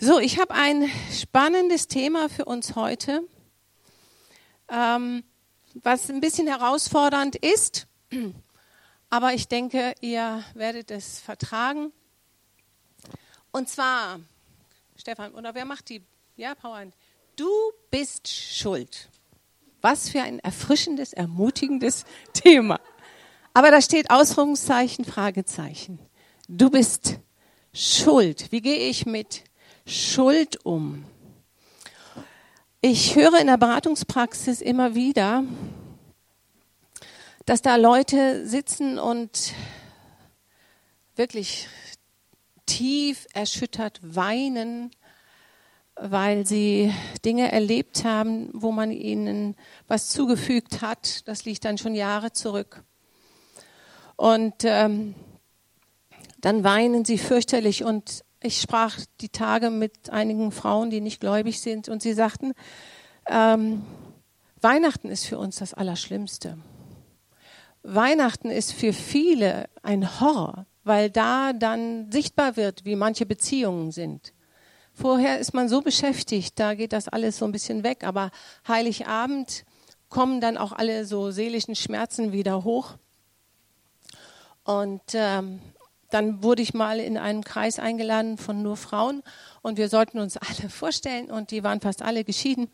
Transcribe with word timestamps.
So, 0.00 0.20
ich 0.20 0.38
habe 0.38 0.54
ein 0.54 0.88
spannendes 1.10 1.88
Thema 1.88 2.28
für 2.28 2.44
uns 2.44 2.76
heute, 2.76 3.24
ähm, 4.68 5.24
was 5.74 6.08
ein 6.08 6.20
bisschen 6.20 6.46
herausfordernd 6.46 7.34
ist, 7.34 7.88
aber 9.10 9.34
ich 9.34 9.48
denke, 9.48 9.94
ihr 10.00 10.44
werdet 10.54 10.92
es 10.92 11.18
vertragen. 11.18 11.92
Und 13.50 13.68
zwar, 13.68 14.20
Stefan, 14.94 15.34
oder 15.34 15.56
wer 15.56 15.64
macht 15.64 15.88
die? 15.88 16.00
Ja, 16.36 16.54
Paul, 16.54 16.92
du 17.34 17.50
bist 17.90 18.28
schuld. 18.28 19.08
Was 19.80 20.10
für 20.10 20.22
ein 20.22 20.38
erfrischendes, 20.38 21.12
ermutigendes 21.12 22.04
Thema. 22.34 22.78
Aber 23.52 23.72
da 23.72 23.82
steht 23.82 24.12
Ausrufungszeichen, 24.12 25.04
Fragezeichen. 25.04 25.98
Du 26.46 26.70
bist 26.70 27.18
schuld. 27.72 28.52
Wie 28.52 28.60
gehe 28.60 28.88
ich 28.88 29.04
mit 29.04 29.47
Schuld 29.90 30.66
um? 30.66 31.06
Ich 32.82 33.16
höre 33.16 33.40
in 33.40 33.46
der 33.46 33.56
Beratungspraxis 33.56 34.60
immer 34.60 34.94
wieder, 34.94 35.44
dass 37.46 37.62
da 37.62 37.76
Leute 37.76 38.46
sitzen 38.46 38.98
und 38.98 39.54
wirklich 41.16 41.68
tief 42.66 43.26
erschüttert 43.32 43.98
weinen, 44.02 44.90
weil 45.94 46.46
sie 46.46 46.92
Dinge 47.24 47.50
erlebt 47.50 48.04
haben, 48.04 48.50
wo 48.52 48.72
man 48.72 48.92
ihnen 48.92 49.56
was 49.86 50.10
zugefügt 50.10 50.82
hat. 50.82 51.26
Das 51.26 51.46
liegt 51.46 51.64
dann 51.64 51.78
schon 51.78 51.94
Jahre 51.94 52.34
zurück. 52.34 52.84
Und 54.16 54.64
ähm, 54.64 55.14
dann 56.42 56.62
weinen 56.62 57.06
sie 57.06 57.16
fürchterlich 57.16 57.84
und 57.84 58.22
ich 58.42 58.60
sprach 58.60 58.98
die 59.20 59.28
Tage 59.28 59.70
mit 59.70 60.10
einigen 60.10 60.52
Frauen, 60.52 60.90
die 60.90 61.00
nicht 61.00 61.20
gläubig 61.20 61.60
sind, 61.60 61.88
und 61.88 62.02
sie 62.02 62.12
sagten, 62.12 62.52
ähm, 63.26 63.82
Weihnachten 64.60 65.08
ist 65.08 65.26
für 65.26 65.38
uns 65.38 65.56
das 65.56 65.74
Allerschlimmste. 65.74 66.58
Weihnachten 67.82 68.50
ist 68.50 68.72
für 68.72 68.92
viele 68.92 69.68
ein 69.82 70.20
Horror, 70.20 70.66
weil 70.84 71.10
da 71.10 71.52
dann 71.52 72.10
sichtbar 72.10 72.56
wird, 72.56 72.84
wie 72.84 72.96
manche 72.96 73.26
Beziehungen 73.26 73.92
sind. 73.92 74.32
Vorher 74.92 75.38
ist 75.38 75.54
man 75.54 75.68
so 75.68 75.80
beschäftigt, 75.80 76.58
da 76.58 76.74
geht 76.74 76.92
das 76.92 77.08
alles 77.08 77.38
so 77.38 77.44
ein 77.44 77.52
bisschen 77.52 77.84
weg, 77.84 78.04
aber 78.04 78.30
Heiligabend 78.66 79.64
kommen 80.08 80.40
dann 80.40 80.58
auch 80.58 80.72
alle 80.72 81.04
so 81.04 81.30
seelischen 81.30 81.76
Schmerzen 81.76 82.32
wieder 82.32 82.64
hoch. 82.64 82.94
Und 84.64 85.02
ähm, 85.14 85.60
dann 86.10 86.42
wurde 86.42 86.62
ich 86.62 86.74
mal 86.74 87.00
in 87.00 87.18
einen 87.18 87.44
Kreis 87.44 87.78
eingeladen 87.78 88.38
von 88.38 88.62
nur 88.62 88.76
Frauen 88.76 89.22
und 89.62 89.76
wir 89.76 89.88
sollten 89.88 90.18
uns 90.18 90.36
alle 90.38 90.68
vorstellen 90.70 91.30
und 91.30 91.50
die 91.50 91.64
waren 91.64 91.80
fast 91.80 92.02
alle 92.02 92.24
geschieden. 92.24 92.70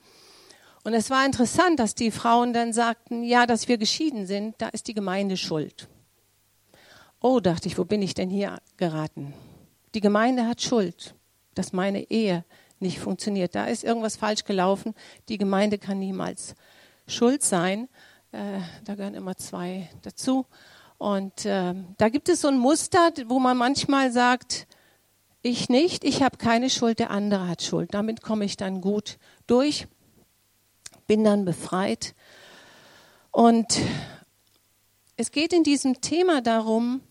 Und 0.84 0.92
es 0.92 1.08
war 1.08 1.24
interessant, 1.24 1.78
dass 1.78 1.94
die 1.94 2.10
Frauen 2.10 2.52
dann 2.52 2.72
sagten, 2.72 3.22
ja, 3.22 3.46
dass 3.46 3.68
wir 3.68 3.78
geschieden 3.78 4.27
sind, 4.27 4.55
da 4.58 4.68
ist 4.68 4.86
die 4.86 4.94
Gemeinde 4.94 5.36
schuld. 5.38 5.88
Oh, 7.20 7.40
dachte 7.40 7.68
ich, 7.68 7.78
wo 7.78 7.84
bin 7.84 8.02
ich 8.02 8.12
denn 8.12 8.28
hier 8.28 8.58
geraten? 8.77 9.32
Die 9.94 10.02
Gemeinde 10.02 10.46
hat 10.46 10.60
Schuld, 10.60 11.14
dass 11.55 11.72
meine 11.72 12.10
Ehe 12.10 12.44
nicht 12.80 12.98
funktioniert. 12.98 13.55
Da 13.55 13.64
ist 13.64 13.82
irgendwas 13.82 14.16
falsch 14.16 14.44
gelaufen. 14.44 14.94
Die 15.30 15.38
Gemeinde 15.38 15.78
kann 15.78 15.98
niemals 15.98 16.55
schuld 17.06 17.42
sein. 17.42 17.88
Äh, 18.32 18.60
da 18.84 18.94
gehören 18.94 19.14
immer 19.14 19.36
zwei 19.36 19.88
dazu. 20.02 20.44
Und 21.05 21.44
äh, 21.44 21.74
da 21.98 22.08
gibt 22.08 22.30
es 22.30 22.41
so 22.41 22.48
ein 22.48 22.56
Muster, 22.56 23.12
wo 23.27 23.38
man 23.38 23.58
manchmal 23.58 24.10
sagt, 24.10 24.66
ich 25.42 25.69
nicht, 25.69 26.02
ich 26.02 26.22
habe 26.22 26.38
keine 26.38 26.70
Schuld, 26.70 26.98
der 26.98 27.11
andere 27.11 27.46
hat 27.46 27.61
Schuld. 27.61 27.92
Damit 27.92 28.22
komme 28.22 28.46
ich 28.46 28.56
dann 28.56 28.80
gut 28.80 29.19
durch, 29.46 29.86
bin 31.06 31.22
dann 31.22 31.44
befreit. 31.44 32.14
Und 33.33 33.83
es 35.19 35.30
geht 35.30 35.52
in 35.52 35.62
diesem 35.62 36.01
Thema 36.01 36.40
darum, 36.40 37.02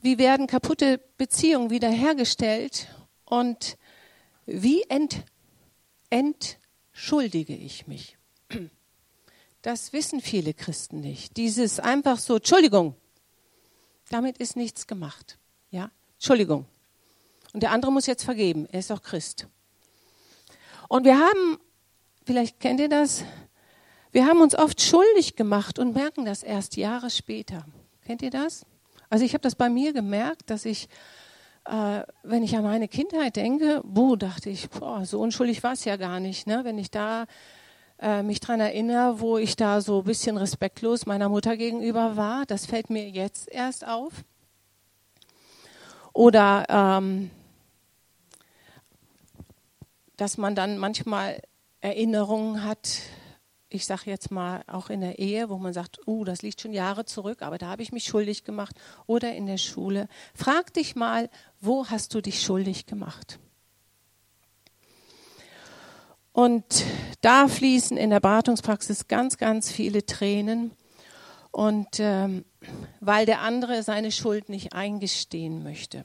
wie 0.00 0.18
werden 0.18 0.46
kaputte 0.46 1.00
Beziehungen 1.18 1.70
wiederhergestellt 1.70 2.86
und 3.24 3.78
wie 4.46 4.82
ent, 4.82 5.24
entschuldige 6.08 7.56
ich 7.56 7.88
mich. 7.88 8.16
Das 9.62 9.92
wissen 9.92 10.20
viele 10.20 10.54
Christen 10.54 11.00
nicht. 11.00 11.36
Dieses 11.36 11.78
einfach 11.78 12.18
so, 12.18 12.36
Entschuldigung, 12.36 12.96
damit 14.10 14.38
ist 14.38 14.56
nichts 14.56 14.88
gemacht. 14.88 15.38
Ja, 15.70 15.90
Entschuldigung. 16.14 16.66
Und 17.52 17.62
der 17.62 17.70
andere 17.70 17.92
muss 17.92 18.06
jetzt 18.06 18.24
vergeben. 18.24 18.66
Er 18.72 18.80
ist 18.80 18.90
auch 18.90 19.02
Christ. 19.02 19.46
Und 20.88 21.04
wir 21.04 21.18
haben, 21.18 21.58
vielleicht 22.24 22.58
kennt 22.60 22.80
ihr 22.80 22.88
das, 22.88 23.24
wir 24.10 24.26
haben 24.26 24.40
uns 24.40 24.54
oft 24.54 24.82
schuldig 24.82 25.36
gemacht 25.36 25.78
und 25.78 25.94
merken 25.94 26.24
das 26.24 26.42
erst 26.42 26.76
Jahre 26.76 27.08
später. 27.08 27.64
Kennt 28.04 28.20
ihr 28.20 28.30
das? 28.30 28.66
Also 29.08 29.24
ich 29.24 29.32
habe 29.32 29.42
das 29.42 29.54
bei 29.54 29.70
mir 29.70 29.92
gemerkt, 29.92 30.50
dass 30.50 30.64
ich, 30.64 30.88
äh, 31.66 32.02
wenn 32.22 32.42
ich 32.42 32.56
an 32.56 32.64
meine 32.64 32.88
Kindheit 32.88 33.36
denke, 33.36 33.80
boah, 33.84 34.16
dachte 34.18 34.50
ich, 34.50 34.68
boah, 34.70 35.06
so 35.06 35.20
unschuldig 35.20 35.62
war 35.62 35.72
es 35.72 35.84
ja 35.84 35.96
gar 35.96 36.18
nicht. 36.18 36.46
Ne? 36.46 36.64
Wenn 36.64 36.78
ich 36.78 36.90
da 36.90 37.26
äh, 38.02 38.22
mich 38.22 38.40
daran 38.40 38.60
erinnere, 38.60 39.20
wo 39.20 39.38
ich 39.38 39.54
da 39.54 39.80
so 39.80 40.00
ein 40.00 40.04
bisschen 40.04 40.36
respektlos 40.36 41.06
meiner 41.06 41.28
Mutter 41.28 41.56
gegenüber 41.56 42.16
war. 42.16 42.44
Das 42.46 42.66
fällt 42.66 42.90
mir 42.90 43.08
jetzt 43.08 43.48
erst 43.48 43.86
auf. 43.86 44.24
Oder 46.12 46.66
ähm, 46.68 47.30
dass 50.16 50.36
man 50.36 50.54
dann 50.54 50.78
manchmal 50.78 51.40
Erinnerungen 51.80 52.64
hat, 52.64 53.00
ich 53.68 53.86
sage 53.86 54.10
jetzt 54.10 54.30
mal 54.30 54.62
auch 54.66 54.90
in 54.90 55.00
der 55.00 55.18
Ehe, 55.18 55.48
wo 55.48 55.56
man 55.56 55.72
sagt, 55.72 56.00
uh, 56.06 56.24
das 56.24 56.42
liegt 56.42 56.60
schon 56.60 56.72
Jahre 56.72 57.04
zurück, 57.04 57.40
aber 57.40 57.56
da 57.56 57.68
habe 57.68 57.82
ich 57.82 57.92
mich 57.92 58.04
schuldig 58.04 58.44
gemacht. 58.44 58.76
Oder 59.06 59.34
in 59.34 59.46
der 59.46 59.58
Schule. 59.58 60.08
Frag 60.34 60.74
dich 60.74 60.96
mal, 60.96 61.30
wo 61.60 61.86
hast 61.86 62.14
du 62.14 62.20
dich 62.20 62.42
schuldig 62.42 62.86
gemacht? 62.86 63.38
Und 66.32 66.64
da 67.20 67.48
fließen 67.48 67.96
in 67.96 68.10
der 68.10 68.20
Beratungspraxis 68.20 69.08
ganz, 69.08 69.36
ganz 69.36 69.70
viele 69.70 70.06
Tränen. 70.06 70.72
Und 71.50 71.98
ähm, 71.98 72.44
weil 73.00 73.26
der 73.26 73.40
andere 73.40 73.82
seine 73.82 74.10
Schuld 74.10 74.48
nicht 74.48 74.72
eingestehen 74.72 75.62
möchte. 75.62 76.04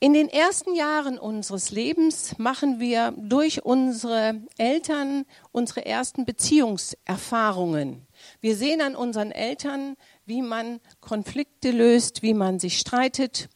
In 0.00 0.12
den 0.12 0.28
ersten 0.28 0.76
Jahren 0.76 1.18
unseres 1.18 1.72
Lebens 1.72 2.38
machen 2.38 2.78
wir 2.78 3.12
durch 3.16 3.64
unsere 3.64 4.40
Eltern 4.56 5.24
unsere 5.50 5.84
ersten 5.86 6.24
Beziehungserfahrungen. 6.24 8.06
Wir 8.40 8.54
sehen 8.56 8.80
an 8.80 8.94
unseren 8.94 9.32
Eltern, 9.32 9.96
wie 10.24 10.40
man 10.40 10.78
Konflikte 11.00 11.72
löst, 11.72 12.22
wie 12.22 12.34
man 12.34 12.60
sich 12.60 12.78
streitet. 12.78 13.48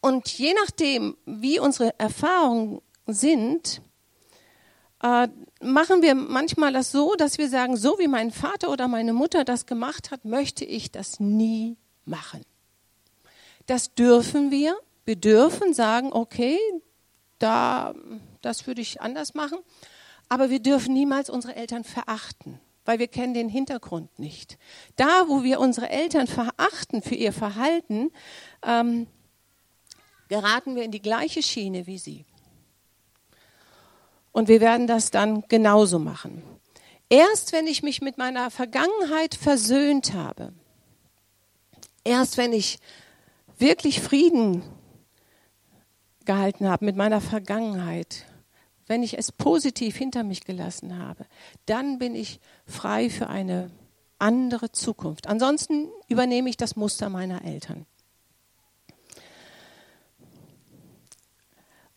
Und 0.00 0.28
je 0.30 0.54
nachdem, 0.64 1.18
wie 1.26 1.58
unsere 1.60 1.98
Erfahrungen 1.98 2.80
sind, 3.06 3.82
äh, 5.02 5.28
machen 5.60 6.02
wir 6.02 6.14
manchmal 6.14 6.72
das 6.72 6.90
so, 6.90 7.14
dass 7.14 7.38
wir 7.38 7.48
sagen, 7.48 7.76
so 7.76 7.98
wie 7.98 8.08
mein 8.08 8.30
Vater 8.30 8.70
oder 8.70 8.88
meine 8.88 9.12
Mutter 9.12 9.44
das 9.44 9.66
gemacht 9.66 10.10
hat, 10.10 10.24
möchte 10.24 10.64
ich 10.64 10.90
das 10.90 11.20
nie 11.20 11.76
machen. 12.04 12.42
Das 13.66 13.94
dürfen 13.94 14.50
wir. 14.50 14.76
Wir 15.04 15.16
dürfen 15.16 15.74
sagen, 15.74 16.12
okay, 16.12 16.58
da, 17.38 17.94
das 18.42 18.66
würde 18.66 18.80
ich 18.80 19.00
anders 19.00 19.34
machen. 19.34 19.58
Aber 20.28 20.50
wir 20.50 20.60
dürfen 20.60 20.94
niemals 20.94 21.30
unsere 21.30 21.54
Eltern 21.54 21.84
verachten, 21.84 22.58
weil 22.84 22.98
wir 22.98 23.06
kennen 23.06 23.34
den 23.34 23.48
Hintergrund 23.48 24.18
nicht. 24.18 24.58
Da, 24.96 25.28
wo 25.28 25.44
wir 25.44 25.60
unsere 25.60 25.88
Eltern 25.88 26.26
verachten 26.26 27.02
für 27.02 27.14
ihr 27.14 27.32
Verhalten, 27.32 28.10
ähm, 28.64 29.06
geraten 30.28 30.74
wir 30.74 30.82
in 30.82 30.90
die 30.90 31.02
gleiche 31.02 31.42
Schiene 31.42 31.86
wie 31.86 31.98
sie. 31.98 32.24
Und 34.36 34.48
wir 34.48 34.60
werden 34.60 34.86
das 34.86 35.10
dann 35.10 35.44
genauso 35.48 35.98
machen. 35.98 36.42
Erst 37.08 37.54
wenn 37.54 37.66
ich 37.66 37.82
mich 37.82 38.02
mit 38.02 38.18
meiner 38.18 38.50
Vergangenheit 38.50 39.34
versöhnt 39.34 40.12
habe, 40.12 40.52
erst 42.04 42.36
wenn 42.36 42.52
ich 42.52 42.78
wirklich 43.56 44.02
Frieden 44.02 44.62
gehalten 46.26 46.68
habe 46.68 46.84
mit 46.84 46.96
meiner 46.96 47.22
Vergangenheit, 47.22 48.26
wenn 48.86 49.02
ich 49.02 49.16
es 49.16 49.32
positiv 49.32 49.96
hinter 49.96 50.22
mich 50.22 50.44
gelassen 50.44 50.98
habe, 50.98 51.24
dann 51.64 51.98
bin 51.98 52.14
ich 52.14 52.38
frei 52.66 53.08
für 53.08 53.30
eine 53.30 53.70
andere 54.18 54.70
Zukunft. 54.70 55.28
Ansonsten 55.28 55.88
übernehme 56.08 56.50
ich 56.50 56.58
das 56.58 56.76
Muster 56.76 57.08
meiner 57.08 57.42
Eltern. 57.42 57.86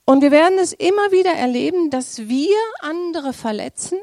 Und 0.09 0.23
wir 0.23 0.31
werden 0.31 0.57
es 0.57 0.73
immer 0.73 1.11
wieder 1.11 1.33
erleben, 1.33 1.91
dass 1.91 2.27
wir 2.27 2.57
andere 2.79 3.31
verletzen, 3.31 3.99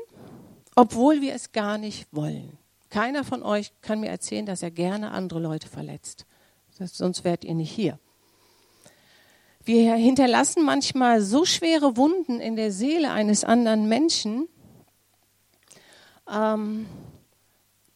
obwohl 0.76 1.20
wir 1.20 1.34
es 1.34 1.50
gar 1.50 1.78
nicht 1.78 2.06
wollen. 2.12 2.58
Keiner 2.90 3.24
von 3.24 3.42
euch 3.42 3.72
kann 3.82 3.98
mir 3.98 4.10
erzählen, 4.10 4.46
dass 4.46 4.62
er 4.62 4.70
gerne 4.70 5.10
andere 5.10 5.40
Leute 5.40 5.66
verletzt. 5.66 6.24
Das, 6.78 6.96
sonst 6.96 7.24
wärt 7.24 7.42
ihr 7.42 7.56
nicht 7.56 7.72
hier. 7.72 7.98
Wir 9.64 9.96
hinterlassen 9.96 10.64
manchmal 10.64 11.22
so 11.22 11.44
schwere 11.44 11.96
Wunden 11.96 12.38
in 12.38 12.54
der 12.54 12.70
Seele 12.70 13.10
eines 13.10 13.42
anderen 13.42 13.88
Menschen, 13.88 14.46
ähm, 16.32 16.86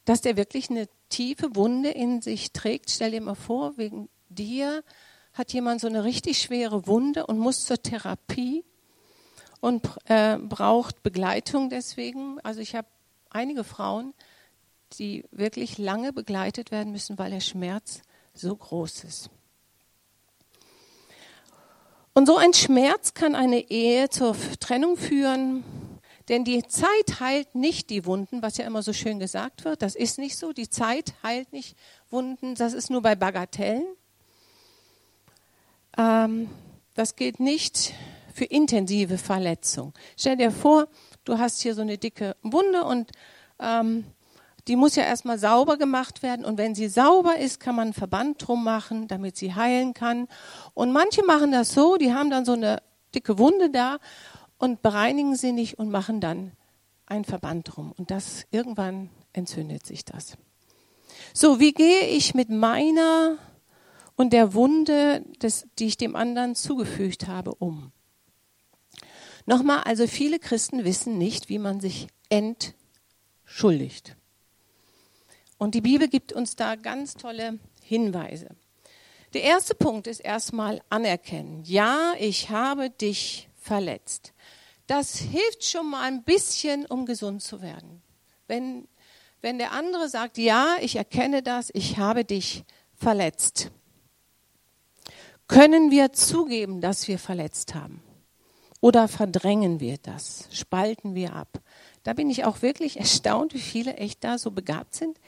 dass 0.04 0.20
der 0.20 0.36
wirklich 0.36 0.68
eine 0.68 0.88
tiefe 1.10 1.54
Wunde 1.54 1.90
in 1.90 2.22
sich 2.22 2.50
trägt. 2.50 2.90
Stell 2.90 3.12
dir 3.12 3.20
mal 3.20 3.36
vor, 3.36 3.78
wegen 3.78 4.08
dir 4.28 4.82
hat 5.40 5.54
jemand 5.54 5.81
so 5.81 5.87
eine 5.87 6.04
richtig 6.04 6.38
schwere 6.38 6.87
Wunde 6.87 7.26
und 7.26 7.38
muss 7.38 7.64
zur 7.64 7.82
Therapie 7.82 8.62
und 9.60 9.88
äh, 10.04 10.37
braucht 10.37 11.02
Begleitung 11.02 11.70
deswegen. 11.70 12.38
Also 12.40 12.60
ich 12.60 12.75
habe 12.75 12.87
einige 13.31 13.64
Frauen, 13.64 14.12
die 14.98 15.25
wirklich 15.31 15.78
lange 15.78 16.12
begleitet 16.12 16.70
werden 16.70 16.92
müssen, 16.92 17.19
weil 17.19 17.31
der 17.31 17.40
Schmerz 17.40 18.02
so 18.34 18.54
groß 18.54 19.04
ist. 19.04 19.31
Und 22.12 22.26
so 22.26 22.36
ein 22.36 22.52
Schmerz 22.52 23.14
kann 23.14 23.34
eine 23.34 23.70
Ehe 23.70 24.10
zur 24.10 24.36
Trennung 24.60 24.98
führen, 24.98 25.64
denn 26.28 26.44
die 26.44 26.64
Zeit 26.64 27.19
heilt 27.20 27.54
nicht 27.54 27.88
die 27.88 28.04
Wunden, 28.04 28.43
was 28.43 28.58
ja 28.58 28.66
immer 28.66 28.82
so 28.82 28.93
schön 28.93 29.19
gesagt 29.19 29.64
wird. 29.64 29.81
Das 29.81 29.94
ist 29.94 30.19
nicht 30.19 30.36
so. 30.36 30.52
Die 30.52 30.69
Zeit 30.69 31.14
heilt 31.22 31.54
nicht 31.54 31.78
Wunden, 32.10 32.56
das 32.56 32.75
ist 32.75 32.90
nur 32.90 33.00
bei 33.00 33.14
Bagatellen. 33.14 33.86
Ähm, 36.00 36.49
das 36.94 37.14
geht 37.14 37.41
nicht 37.41 37.93
für 38.35 38.47
intensive 38.47 39.19
Verletzung. 39.19 39.93
Stell 40.17 40.37
dir 40.37 40.50
vor, 40.50 40.88
du 41.25 41.38
hast 41.38 41.61
hier 41.61 41.75
so 41.75 41.82
eine 41.82 41.99
dicke 41.99 42.37
Wunde 42.43 42.85
und 42.85 43.11
ähm, 43.58 44.05
die 44.67 44.76
muss 44.76 44.97
ja 44.97 45.02
erstmal 45.02 45.38
sauber 45.38 45.76
gemacht 45.76 46.23
werden. 46.23 46.44
Und 46.44 46.56
wenn 46.56 46.75
sie 46.75 46.88
sauber 46.88 47.37
ist, 47.37 47.61
kann 47.61 47.75
man 47.75 47.88
einen 47.88 47.94
Verband 47.94 48.47
drum 48.47 48.64
machen, 48.64 49.08
damit 49.08 49.37
sie 49.37 49.55
heilen 49.55 49.93
kann. 49.93 50.26
Und 50.75 50.93
manche 50.93 51.23
machen 51.25 51.52
das 51.52 51.73
so, 51.73 51.97
die 51.97 52.14
haben 52.14 52.31
dann 52.31 52.44
so 52.44 52.53
eine 52.53 52.82
dicke 53.14 53.38
Wunde 53.38 53.70
da 53.70 53.99
und 54.58 54.81
bereinigen 54.81 55.37
sie 55.37 55.53
nicht 55.53 55.79
und 55.79 55.91
machen 55.91 56.20
dann 56.20 56.53
einen 57.06 57.25
Verband 57.25 57.75
drum. 57.75 57.93
Und 57.96 58.11
das 58.11 58.46
irgendwann 58.50 59.11
entzündet 59.32 59.85
sich 59.87 60.05
das. 60.05 60.37
So, 61.35 61.61
wie 61.61 61.73
gehe 61.73 62.06
ich 62.06 62.35
mit 62.35 62.49
meiner 62.49 63.38
und 64.20 64.34
der 64.34 64.52
Wunde, 64.52 65.25
des, 65.40 65.67
die 65.78 65.87
ich 65.87 65.96
dem 65.96 66.14
anderen 66.14 66.55
zugefügt 66.55 67.26
habe, 67.26 67.55
um? 67.55 67.90
Nochmal, 69.46 69.81
also 69.84 70.06
viele 70.06 70.38
Christen 70.38 70.84
wissen 70.84 71.17
nicht, 71.17 71.49
wie 71.49 71.58
man 71.58 71.81
sich 71.81 72.06
entschuldigt. 72.28 74.17
Und 75.56 75.75
die 75.75 75.81
Bibel 75.81 76.06
gibt 76.06 76.34
uns 76.34 76.55
da 76.55 76.75
ganz 76.75 77.14
tolle 77.14 77.58
Hinweise. 77.82 78.49
Der 79.32 79.43
erste 79.43 79.75
Punkt 79.75 80.06
ist 80.06 80.20
erstmal 80.20 80.82
anerkennen. 80.90 81.62
Ja, 81.64 82.12
ich 82.19 82.50
habe 82.50 82.90
dich 82.90 83.49
verletzt. 83.56 84.34
Das 84.87 85.17
hilft 85.17 85.64
schon 85.64 85.88
mal 85.88 86.02
ein 86.02 86.25
bisschen, 86.25 86.84
um 86.84 87.06
gesund 87.06 87.43
zu 87.43 87.62
werden. 87.62 88.02
Wenn, 88.49 88.87
wenn 89.40 89.56
der 89.56 89.72
andere 89.72 90.11
sagt, 90.11 90.37
ja, 90.37 90.76
ich 90.82 90.96
erkenne 90.96 91.43
das, 91.43 91.70
ich 91.72 91.96
habe 91.96 92.26
dich 92.26 92.64
verletzt. 92.94 93.70
Können 95.50 95.91
wir 95.91 96.12
zugeben, 96.12 96.81
dass 96.81 97.08
wir 97.08 97.19
verletzt 97.19 97.75
haben? 97.75 98.05
Oder 98.81 99.08
verdrängen 99.08 99.81
wir 99.81 99.99
das? 99.99 100.47
Spalten 100.52 101.17
wir 101.17 101.35
ab? 101.35 101.61
Da 102.05 102.12
bin 102.12 102.31
ich 102.31 102.44
auch 102.44 102.62
wirklich 102.62 102.97
erstaunt, 103.00 103.52
wie 103.52 103.58
viele 103.58 103.94
echt 103.94 104.23
da 104.23 104.38
so 104.38 104.52
begabt 104.52 104.94
sind, 104.94 105.19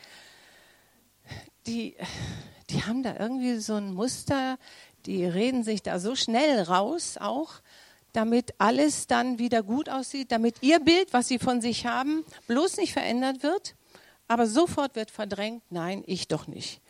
die, 1.67 1.97
die 2.71 2.85
haben 2.85 3.03
da 3.03 3.17
irgendwie 3.19 3.57
so 3.57 3.75
ein 3.75 3.93
Muster, 3.95 4.59
die 5.07 5.25
reden 5.25 5.65
sich 5.65 5.83
da 5.83 5.99
so 5.99 6.15
schnell 6.15 6.63
raus 6.63 7.17
auch, 7.19 7.55
damit 8.13 8.55
alles 8.59 9.09
dann 9.09 9.41
wieder 9.41 9.65
gut 9.65 9.89
aussieht, 9.89 10.31
damit 10.31 10.63
ihr 10.63 10.79
Bild, 10.79 11.13
was 11.13 11.27
sie 11.27 11.41
von 11.41 11.61
sich 11.61 11.85
haben, 11.85 12.25
bloß 12.47 12.77
nicht 12.77 12.93
verändert 12.93 13.43
wird, 13.43 13.75
aber 14.29 14.47
sofort 14.47 14.95
wird 14.95 15.11
verdrängt, 15.11 15.65
nein, 15.71 16.05
ich 16.07 16.29
doch 16.29 16.47
nicht. 16.47 16.81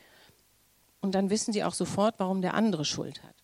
Und 1.03 1.15
dann 1.15 1.29
wissen 1.29 1.53
sie 1.53 1.65
auch 1.65 1.75
sofort, 1.75 2.15
warum 2.19 2.41
der 2.41 2.55
andere 2.55 2.87
Schuld 2.87 3.23
hat. 3.23 3.35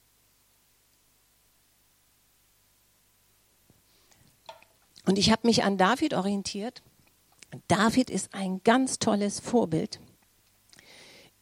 Und 5.04 5.18
ich 5.18 5.30
habe 5.30 5.46
mich 5.46 5.64
an 5.64 5.76
David 5.76 6.14
orientiert. 6.14 6.82
David 7.66 8.10
ist 8.10 8.34
ein 8.34 8.62
ganz 8.62 8.98
tolles 8.98 9.40
Vorbild 9.40 10.00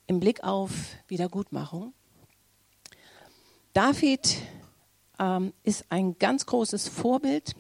im 0.07 0.21
Blick 0.21 0.43
auf 0.45 0.71
Wiedergutmachung. 1.09 1.93
David 3.73 4.37
ähm, 5.19 5.53
ist 5.65 5.85
ein 5.91 6.19
ganz 6.19 6.47
großes 6.47 6.89
Vorbild. 6.89 7.55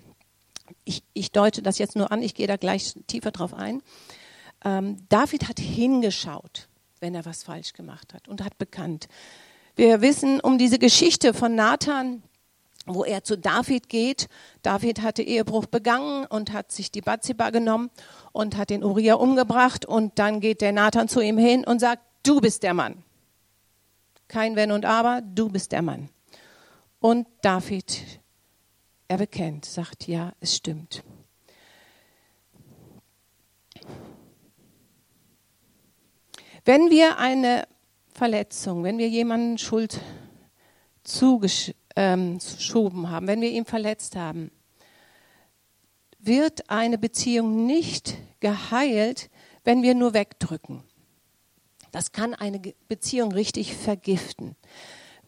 Ich, 0.84 1.02
ich, 1.12 1.32
deute 1.32 1.60
das 1.60 1.78
jetzt 1.78 1.96
nur 1.96 2.10
an, 2.10 2.22
ich 2.22 2.34
gehe 2.34 2.46
da 2.46 2.56
gleich 2.56 2.94
tiefer 3.06 3.32
drauf 3.32 3.52
ein. 3.52 3.82
Ähm, 4.64 4.96
David 5.08 5.48
hat 5.48 5.60
hingeschaut, 5.60 6.68
wenn 7.00 7.14
er 7.14 7.24
was 7.24 7.42
falsch 7.42 7.72
gemacht 7.72 8.14
hat 8.14 8.28
und 8.28 8.42
hat 8.42 8.58
bekannt. 8.58 9.08
Wir 9.74 10.00
wissen 10.00 10.40
um 10.40 10.58
diese 10.58 10.78
Geschichte 10.78 11.34
von 11.34 11.54
Nathan, 11.54 12.22
wo 12.86 13.04
er 13.04 13.24
zu 13.24 13.36
David 13.36 13.88
geht. 13.88 14.28
David 14.62 15.02
hatte 15.02 15.22
Ehebruch 15.22 15.66
begangen 15.66 16.24
und 16.26 16.52
hat 16.52 16.72
sich 16.72 16.90
die 16.90 17.00
Bathseba 17.00 17.50
genommen 17.50 17.90
und 18.32 18.56
hat 18.56 18.70
den 18.70 18.84
Uriah 18.84 19.14
umgebracht. 19.14 19.84
Und 19.84 20.18
dann 20.18 20.40
geht 20.40 20.60
der 20.60 20.72
Nathan 20.72 21.08
zu 21.08 21.20
ihm 21.20 21.36
hin 21.36 21.64
und 21.64 21.80
sagt, 21.80 22.02
du 22.22 22.40
bist 22.40 22.62
der 22.62 22.74
Mann. 22.74 23.02
Kein 24.28 24.56
Wenn 24.56 24.72
und 24.72 24.84
Aber, 24.84 25.20
du 25.20 25.48
bist 25.48 25.72
der 25.72 25.82
Mann. 25.82 26.08
Und 27.00 27.26
David, 27.42 28.20
er 29.08 29.18
bekennt, 29.18 29.64
sagt, 29.64 30.08
ja, 30.08 30.32
es 30.40 30.56
stimmt. 30.56 31.04
Wenn 36.66 36.90
wir 36.90 37.18
eine 37.18 37.68
Verletzung, 38.12 38.82
wenn 38.82 38.98
wir 38.98 39.08
jemanden 39.08 39.56
Schuld 39.56 40.00
zugeschoben 41.04 41.76
ähm, 41.94 43.10
haben, 43.10 43.28
wenn 43.28 43.40
wir 43.40 43.50
ihn 43.50 43.64
verletzt 43.64 44.16
haben, 44.16 44.50
wird 46.18 46.68
eine 46.68 46.98
Beziehung 46.98 47.66
nicht 47.66 48.16
geheilt, 48.40 49.30
wenn 49.62 49.84
wir 49.84 49.94
nur 49.94 50.12
wegdrücken. 50.12 50.82
Das 51.92 52.10
kann 52.10 52.34
eine 52.34 52.60
Beziehung 52.88 53.30
richtig 53.30 53.76
vergiften. 53.76 54.56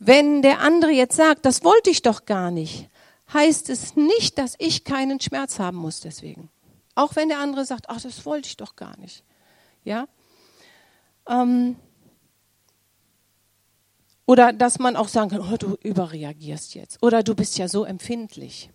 Wenn 0.00 0.42
der 0.42 0.58
andere 0.58 0.90
jetzt 0.90 1.14
sagt, 1.14 1.46
das 1.46 1.62
wollte 1.62 1.90
ich 1.90 2.02
doch 2.02 2.26
gar 2.26 2.50
nicht, 2.50 2.88
heißt 3.32 3.70
es 3.70 3.94
nicht, 3.94 4.38
dass 4.38 4.56
ich 4.58 4.82
keinen 4.82 5.20
Schmerz 5.20 5.60
haben 5.60 5.76
muss 5.76 6.00
deswegen. 6.00 6.50
Auch 6.96 7.14
wenn 7.14 7.28
der 7.28 7.38
andere 7.38 7.64
sagt, 7.64 7.88
ach, 7.88 8.00
das 8.00 8.26
wollte 8.26 8.48
ich 8.48 8.56
doch 8.56 8.74
gar 8.74 8.98
nicht. 8.98 9.22
Ja? 9.84 10.08
Ähm, 11.28 11.76
oder 14.26 14.52
dass 14.52 14.78
man 14.78 14.96
auch 14.96 15.08
sagen 15.08 15.30
kann, 15.30 15.40
oh, 15.40 15.56
du 15.56 15.76
überreagierst 15.82 16.74
jetzt. 16.74 17.02
Oder 17.02 17.22
du 17.22 17.34
bist 17.34 17.58
ja 17.58 17.68
so 17.68 17.84
empfindlich. 17.84 18.70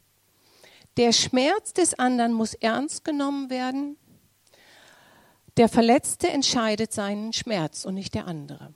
Der 0.97 1.11
Schmerz 1.11 1.73
des 1.73 1.97
anderen 1.97 2.33
muss 2.33 2.53
ernst 2.53 3.03
genommen 3.03 3.49
werden 3.49 3.97
der 5.57 5.69
Verletzte 5.69 6.29
entscheidet 6.29 6.93
seinen 6.93 7.31
Schmerz 7.31 7.85
und 7.85 7.93
nicht 7.93 8.15
der 8.15 8.27
andere. 8.27 8.73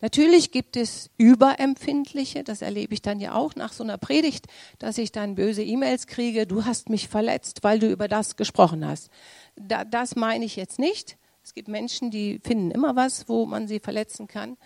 Natürlich 0.00 0.50
gibt 0.50 0.78
es 0.78 1.10
Überempfindliche, 1.18 2.42
das 2.42 2.62
erlebe 2.62 2.94
ich 2.94 3.02
dann 3.02 3.20
ja 3.20 3.34
auch 3.34 3.54
nach 3.54 3.74
so 3.74 3.84
einer 3.84 3.98
Predigt, 3.98 4.46
dass 4.78 4.96
ich 4.96 5.12
dann 5.12 5.34
böse 5.34 5.62
E-Mails 5.62 6.06
kriege, 6.06 6.46
du 6.46 6.64
hast 6.64 6.88
mich 6.88 7.08
verletzt, 7.08 7.62
weil 7.62 7.78
du 7.78 7.90
über 7.90 8.08
das 8.08 8.36
gesprochen 8.36 8.86
hast. 8.86 9.10
Da, 9.56 9.84
das 9.84 10.16
meine 10.16 10.46
ich 10.46 10.56
jetzt 10.56 10.78
nicht. 10.78 11.18
Es 11.42 11.54
gibt 11.54 11.68
Menschen, 11.68 12.10
die 12.10 12.40
finden 12.44 12.70
immer 12.70 12.96
was, 12.96 13.28
wo 13.28 13.46
man 13.46 13.66
sie 13.66 13.80
verletzen 13.80 14.28
kann. 14.28 14.56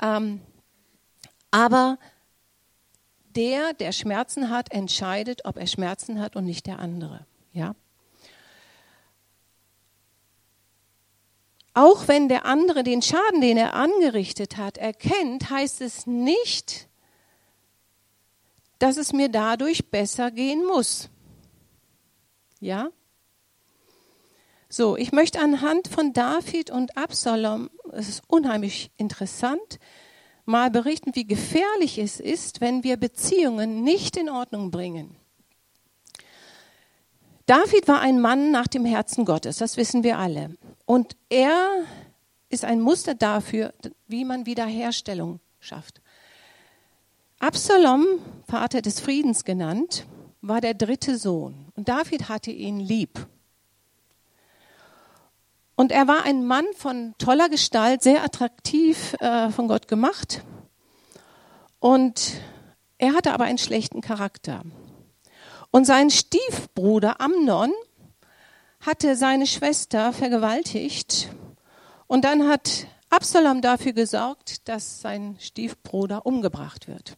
Ähm, 0.00 0.40
aber 1.50 1.98
der, 3.36 3.72
der 3.74 3.92
Schmerzen 3.92 4.50
hat, 4.50 4.72
entscheidet, 4.72 5.44
ob 5.44 5.56
er 5.56 5.66
Schmerzen 5.66 6.20
hat 6.20 6.36
und 6.36 6.44
nicht 6.44 6.66
der 6.66 6.78
andere. 6.78 7.26
Ja? 7.52 7.74
Auch 11.74 12.08
wenn 12.08 12.28
der 12.28 12.44
andere 12.44 12.82
den 12.82 13.02
Schaden, 13.02 13.40
den 13.40 13.56
er 13.56 13.74
angerichtet 13.74 14.56
hat, 14.56 14.76
erkennt, 14.76 15.50
heißt 15.50 15.80
es 15.80 16.06
nicht, 16.06 16.88
dass 18.78 18.96
es 18.96 19.12
mir 19.12 19.28
dadurch 19.28 19.90
besser 19.90 20.30
gehen 20.30 20.64
muss. 20.64 21.08
Ja? 22.58 22.90
So, 24.72 24.96
ich 24.96 25.10
möchte 25.10 25.40
anhand 25.40 25.88
von 25.88 26.12
David 26.12 26.70
und 26.70 26.96
Absalom, 26.96 27.70
es 27.90 28.08
ist 28.08 28.22
unheimlich 28.28 28.92
interessant, 28.96 29.80
mal 30.44 30.70
berichten, 30.70 31.10
wie 31.16 31.26
gefährlich 31.26 31.98
es 31.98 32.20
ist, 32.20 32.60
wenn 32.60 32.84
wir 32.84 32.96
Beziehungen 32.96 33.82
nicht 33.82 34.16
in 34.16 34.30
Ordnung 34.30 34.70
bringen. 34.70 35.16
David 37.46 37.88
war 37.88 37.98
ein 37.98 38.20
Mann 38.20 38.52
nach 38.52 38.68
dem 38.68 38.84
Herzen 38.84 39.24
Gottes, 39.24 39.56
das 39.56 39.76
wissen 39.76 40.04
wir 40.04 40.18
alle. 40.18 40.56
Und 40.86 41.16
er 41.30 41.68
ist 42.48 42.64
ein 42.64 42.80
Muster 42.80 43.16
dafür, 43.16 43.74
wie 44.06 44.24
man 44.24 44.46
Wiederherstellung 44.46 45.40
schafft. 45.58 46.00
Absalom, 47.40 48.04
Vater 48.46 48.82
des 48.82 49.00
Friedens 49.00 49.44
genannt, 49.44 50.06
war 50.42 50.60
der 50.60 50.74
dritte 50.74 51.18
Sohn 51.18 51.72
und 51.74 51.88
David 51.88 52.28
hatte 52.28 52.52
ihn 52.52 52.78
lieb. 52.78 53.26
Und 55.80 55.92
er 55.92 56.06
war 56.06 56.24
ein 56.24 56.46
Mann 56.46 56.66
von 56.76 57.14
toller 57.16 57.48
Gestalt, 57.48 58.02
sehr 58.02 58.22
attraktiv 58.22 59.14
äh, 59.18 59.48
von 59.48 59.66
Gott 59.66 59.88
gemacht. 59.88 60.42
Und 61.78 62.32
er 62.98 63.14
hatte 63.14 63.32
aber 63.32 63.44
einen 63.44 63.56
schlechten 63.56 64.02
Charakter. 64.02 64.60
Und 65.70 65.86
sein 65.86 66.10
Stiefbruder 66.10 67.18
Amnon 67.18 67.72
hatte 68.80 69.16
seine 69.16 69.46
Schwester 69.46 70.12
vergewaltigt. 70.12 71.30
Und 72.06 72.26
dann 72.26 72.46
hat 72.46 72.86
Absalom 73.08 73.62
dafür 73.62 73.94
gesorgt, 73.94 74.68
dass 74.68 75.00
sein 75.00 75.38
Stiefbruder 75.40 76.26
umgebracht 76.26 76.88
wird, 76.88 77.16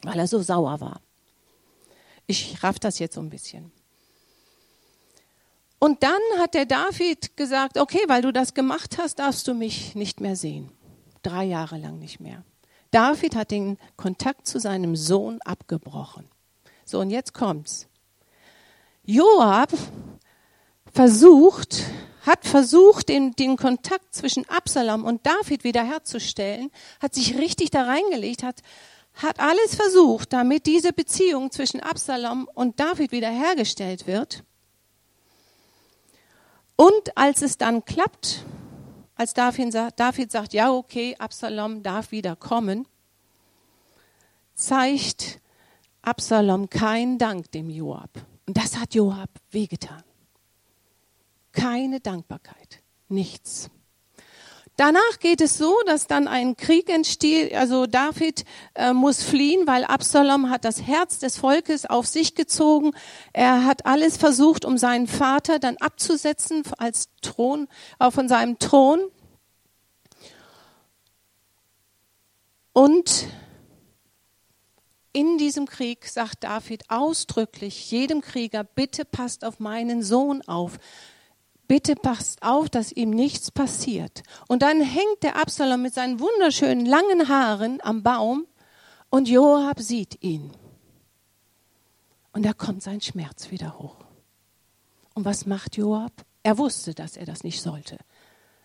weil 0.00 0.18
er 0.18 0.26
so 0.26 0.40
sauer 0.40 0.80
war. 0.80 1.02
Ich 2.26 2.62
raff 2.62 2.78
das 2.78 2.98
jetzt 2.98 3.16
so 3.16 3.20
ein 3.20 3.28
bisschen. 3.28 3.72
Und 5.78 6.02
dann 6.02 6.20
hat 6.38 6.54
der 6.54 6.66
David 6.66 7.36
gesagt, 7.36 7.78
okay, 7.78 8.02
weil 8.06 8.22
du 8.22 8.32
das 8.32 8.54
gemacht 8.54 8.96
hast, 8.98 9.18
darfst 9.18 9.46
du 9.46 9.54
mich 9.54 9.94
nicht 9.94 10.20
mehr 10.20 10.36
sehen. 10.36 10.70
Drei 11.22 11.44
Jahre 11.44 11.78
lang 11.78 11.98
nicht 11.98 12.20
mehr. 12.20 12.44
David 12.90 13.36
hat 13.36 13.50
den 13.50 13.78
Kontakt 13.96 14.46
zu 14.46 14.58
seinem 14.58 14.96
Sohn 14.96 15.40
abgebrochen. 15.42 16.28
So, 16.84 17.00
und 17.00 17.10
jetzt 17.10 17.34
kommt's. 17.34 17.88
Joab 19.04 19.72
versucht, 20.92 21.84
hat 22.22 22.46
versucht, 22.46 23.08
den, 23.08 23.32
den 23.32 23.56
Kontakt 23.56 24.14
zwischen 24.14 24.48
Absalom 24.48 25.04
und 25.04 25.26
David 25.26 25.62
wiederherzustellen, 25.62 26.70
hat 27.00 27.14
sich 27.14 27.36
richtig 27.36 27.70
da 27.70 27.82
reingelegt, 27.84 28.42
hat, 28.42 28.62
hat 29.14 29.40
alles 29.40 29.74
versucht, 29.74 30.32
damit 30.32 30.66
diese 30.66 30.92
Beziehung 30.92 31.50
zwischen 31.50 31.80
Absalom 31.80 32.48
und 32.54 32.80
David 32.80 33.12
wiederhergestellt 33.12 34.06
wird. 34.06 34.42
Und 36.76 37.16
als 37.16 37.42
es 37.42 37.56
dann 37.56 37.84
klappt, 37.84 38.44
als 39.14 39.32
David 39.32 39.72
sagt, 40.30 40.52
ja, 40.52 40.70
okay, 40.70 41.16
Absalom 41.18 41.82
darf 41.82 42.10
wieder 42.10 42.36
kommen, 42.36 42.86
zeigt 44.54 45.40
Absalom 46.02 46.68
keinen 46.68 47.18
Dank 47.18 47.50
dem 47.50 47.70
Joab. 47.70 48.10
Und 48.46 48.56
das 48.56 48.76
hat 48.76 48.94
Joab 48.94 49.30
wehgetan. 49.50 50.04
Keine 51.52 52.00
Dankbarkeit, 52.00 52.82
nichts. 53.08 53.70
Danach 54.76 55.18
geht 55.20 55.40
es 55.40 55.56
so, 55.56 55.74
dass 55.86 56.06
dann 56.06 56.28
ein 56.28 56.54
Krieg 56.56 56.90
entsteht. 56.90 57.54
Also 57.54 57.86
David 57.86 58.44
äh, 58.74 58.92
muss 58.92 59.22
fliehen, 59.22 59.66
weil 59.66 59.84
Absalom 59.84 60.50
hat 60.50 60.66
das 60.66 60.82
Herz 60.82 61.18
des 61.18 61.38
Volkes 61.38 61.86
auf 61.86 62.06
sich 62.06 62.34
gezogen. 62.34 62.92
Er 63.32 63.64
hat 63.64 63.86
alles 63.86 64.18
versucht, 64.18 64.66
um 64.66 64.76
seinen 64.76 65.06
Vater 65.06 65.58
dann 65.58 65.78
abzusetzen 65.78 66.62
als 66.76 67.08
Thron, 67.22 67.68
auch 67.98 68.12
von 68.12 68.28
seinem 68.28 68.58
Thron. 68.58 69.00
Und 72.74 73.28
in 75.14 75.38
diesem 75.38 75.64
Krieg 75.64 76.04
sagt 76.04 76.44
David 76.44 76.90
ausdrücklich 76.90 77.90
jedem 77.90 78.20
Krieger, 78.20 78.64
bitte 78.64 79.06
passt 79.06 79.46
auf 79.46 79.58
meinen 79.58 80.02
Sohn 80.02 80.42
auf 80.42 80.78
bitte 81.68 81.94
passt 81.94 82.42
auf, 82.42 82.68
dass 82.68 82.92
ihm 82.92 83.10
nichts 83.10 83.50
passiert. 83.50 84.22
Und 84.48 84.62
dann 84.62 84.80
hängt 84.80 85.22
der 85.22 85.36
Absalom 85.36 85.82
mit 85.82 85.94
seinen 85.94 86.20
wunderschönen 86.20 86.86
langen 86.86 87.28
Haaren 87.28 87.78
am 87.82 88.02
Baum 88.02 88.46
und 89.10 89.28
Joab 89.28 89.80
sieht 89.80 90.22
ihn. 90.22 90.50
Und 92.32 92.44
da 92.44 92.52
kommt 92.52 92.82
sein 92.82 93.00
Schmerz 93.00 93.50
wieder 93.50 93.78
hoch. 93.78 93.96
Und 95.14 95.24
was 95.24 95.46
macht 95.46 95.76
Joab? 95.76 96.12
Er 96.42 96.58
wusste, 96.58 96.94
dass 96.94 97.16
er 97.16 97.26
das 97.26 97.42
nicht 97.42 97.62
sollte, 97.62 97.98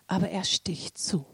aber 0.06 0.28
er 0.28 0.44
sticht 0.44 0.98
zu. 0.98 1.24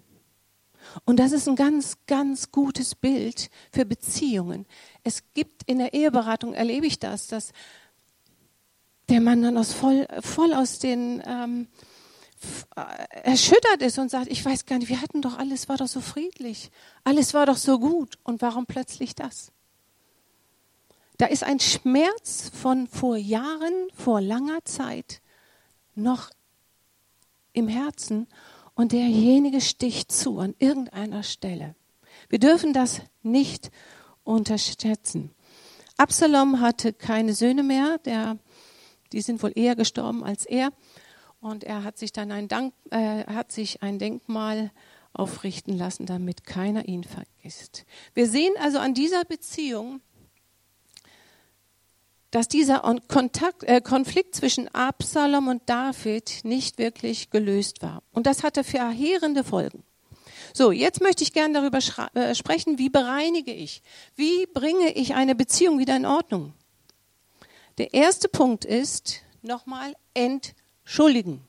Und 1.05 1.19
das 1.19 1.33
ist 1.33 1.49
ein 1.49 1.57
ganz, 1.57 1.99
ganz 2.07 2.51
gutes 2.51 2.95
Bild 2.95 3.51
für 3.73 3.85
Beziehungen. 3.85 4.67
Es 5.03 5.23
gibt 5.35 5.65
in 5.65 5.79
der 5.79 5.93
Eheberatung, 5.93 6.55
erlebe 6.55 6.87
ich 6.87 6.99
das, 6.99 7.27
dass 7.27 7.53
der 9.09 9.21
Mann 9.21 9.43
dann 9.43 9.57
aus 9.57 9.73
voll, 9.73 10.07
voll 10.21 10.53
aus 10.53 10.79
den 10.79 11.23
ähm, 11.27 11.69
äh, 12.77 13.21
erschüttert 13.23 13.83
ist 13.83 13.99
und 13.99 14.11
sagt, 14.11 14.29
ich 14.29 14.45
weiß 14.45 14.67
gar 14.67 14.79
nicht, 14.79 14.89
wir 14.89 15.01
hatten 15.01 15.23
doch 15.23 15.39
alles 15.39 15.69
war 15.69 15.77
doch 15.77 15.89
so 15.89 16.01
friedlich, 16.01 16.71
alles 17.05 17.35
war 17.35 17.47
doch 17.47 17.57
so 17.57 17.79
gut 17.79 18.19
und 18.23 18.43
warum 18.43 18.67
plötzlich 18.67 19.15
das? 19.15 19.53
Da 21.17 21.27
ist 21.27 21.43
ein 21.43 21.59
Schmerz 21.59 22.51
von 22.55 22.87
vor 22.87 23.17
Jahren, 23.17 23.73
vor 23.93 24.21
langer 24.21 24.65
Zeit 24.65 25.21
noch 25.97 26.31
im 27.53 27.67
Herzen 27.67 28.29
und 28.75 28.93
derjenige 28.93 29.61
sticht 29.61 30.13
zu 30.13 30.39
an 30.39 30.55
irgendeiner 30.61 31.25
Stelle. 31.25 31.75
Wir 32.29 32.39
dürfen 32.39 32.73
das 32.73 33.01
nicht 33.23 33.73
unterschätzen. 34.23 35.33
Absalom 35.97 36.61
hatte 36.61 36.93
keine 36.93 37.35
Söhne 37.35 37.65
mehr, 37.65 37.99
der 37.99 38.39
die 39.13 39.21
sind 39.21 39.43
wohl 39.43 39.53
eher 39.55 39.77
gestorben 39.77 40.25
als 40.25 40.45
er. 40.45 40.71
Und 41.41 41.65
er 41.65 41.85
hat 41.85 41.99
sich 41.99 42.13
dann 42.13 42.33
ein, 42.33 42.49
Dank, 42.49 42.75
äh, 42.91 43.25
hat 43.27 43.53
sich 43.53 43.83
ein 43.83 43.99
Denkmal 43.99 44.73
aufrichten 45.13 45.77
lassen, 45.77 46.07
damit 46.07 46.45
keiner 46.45 46.87
ihn 46.89 47.05
vergisst. 47.05 47.85
Wir 48.15 48.29
sehen 48.29 48.55
also 48.61 48.79
an 48.79 48.95
dieser 48.95 49.25
Beziehung, 49.25 50.01
dass 52.31 52.49
dieser 52.49 52.81
Kontakt, 53.09 53.65
äh, 53.65 53.81
Konflikt 53.81 54.35
zwischen 54.35 54.69
Absalom 54.75 55.49
und 55.49 55.63
David 55.67 56.41
nicht 56.45 56.79
wirklich 56.79 57.31
gelöst 57.31 57.83
war. 57.83 58.03
Und 58.13 58.27
das 58.27 58.43
hatte 58.43 58.65
verheerende 58.65 59.45
Folgen. 59.45 59.83
So, 60.53 60.73
jetzt 60.73 61.01
möchte 61.01 61.25
ich 61.25 61.33
gerne 61.33 61.55
darüber 61.55 61.79
äh, 62.15 62.35
sprechen, 62.35 62.79
wie 62.79 62.91
bereinige 62.91 63.53
ich? 63.53 63.83
Wie 64.17 64.47
bringe 64.47 64.93
ich 64.93 65.15
eine 65.15 65.35
Beziehung 65.35 65.79
wieder 65.79 65.97
in 65.97 66.07
Ordnung? 66.07 66.53
Der 67.79 67.95
erste 67.95 68.29
Punkt 68.29 68.65
ist 68.65 69.23
nochmal 69.41 69.95
entschuldigen. 70.13 71.47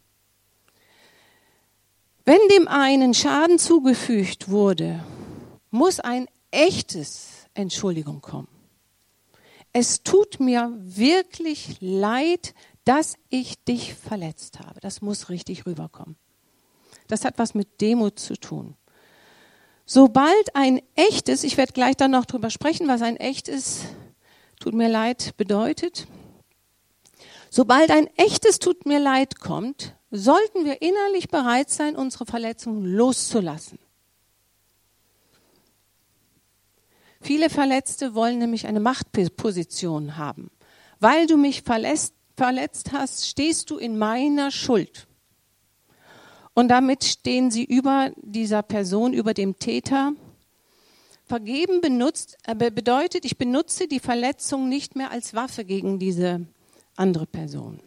Wenn 2.24 2.40
dem 2.52 2.68
einen 2.68 3.16
Schaden 3.16 3.58
zugefügt 3.58 4.50
wurde, 4.50 5.04
muss 5.72 6.00
ein 6.00 6.28
echtes 6.52 7.48
Entschuldigung 7.56 8.22
kommen. 8.22 8.48
Es 9.74 10.04
tut 10.04 10.40
mir 10.40 10.72
wirklich 10.80 11.78
leid, 11.80 12.54
dass 12.86 13.16
ich 13.30 13.64
dich 13.64 13.96
verletzt 13.96 14.60
habe. 14.60 14.80
Das 14.80 15.02
muss 15.02 15.30
richtig 15.30 15.66
rüberkommen. 15.66 16.16
Das 17.08 17.26
hat 17.26 17.40
was 17.40 17.56
mit 17.56 17.82
Demut 17.82 18.20
zu 18.20 18.36
tun. 18.36 18.76
Sobald 19.88 20.56
ein 20.56 20.80
echtes, 20.94 21.44
ich 21.44 21.58
werde 21.58 21.74
gleich 21.74 21.98
dann 21.98 22.12
noch 22.12 22.26
drüber 22.26 22.52
sprechen, 22.52 22.88
was 22.88 23.02
ein 23.02 23.18
echtes, 23.18 23.82
tut 24.60 24.76
mir 24.76 24.90
leid, 24.90 25.34
bedeutet, 25.38 26.08
Sobald 27.50 27.90
ein 27.92 28.08
echtes 28.16 28.60
Tut 28.60 28.86
mir 28.86 29.00
leid 29.00 29.40
kommt, 29.40 29.96
sollten 30.12 30.66
wir 30.66 30.82
innerlich 30.82 31.30
bereit 31.30 31.70
sein, 31.70 31.96
unsere 31.96 32.26
Verletzungen 32.26 32.86
loszulassen. 32.86 33.80
Viele 37.22 37.50
Verletzte 37.50 38.16
wollen 38.16 38.40
nämlich 38.40 38.68
eine 38.68 38.80
Machtposition 38.80 40.18
haben. 40.18 40.52
Weil 41.00 41.28
du 41.28 41.38
mich 41.38 41.64
verletzt, 41.64 42.14
verletzt 42.38 42.92
hast, 42.94 43.28
stehst 43.28 43.70
du 43.70 43.78
in 43.78 43.98
meiner 43.98 44.52
Schuld. 44.52 45.08
Und 46.54 46.70
damit 46.70 47.04
stehen 47.04 47.52
sie 47.52 47.64
über 47.64 48.12
dieser 48.18 48.64
Person, 48.64 49.14
über 49.14 49.34
dem 49.34 49.60
Täter. 49.60 50.14
Vergeben 51.26 51.82
benutzt, 51.82 52.38
äh, 52.44 52.56
bedeutet, 52.56 53.26
ich 53.26 53.38
benutze 53.38 53.88
die 53.88 54.00
Verletzung 54.00 54.68
nicht 54.68 54.96
mehr 54.96 55.12
als 55.12 55.34
Waffe 55.34 55.64
gegen 55.64 56.00
diese 56.00 56.46
andere 57.00 57.26
Person. 57.26 57.82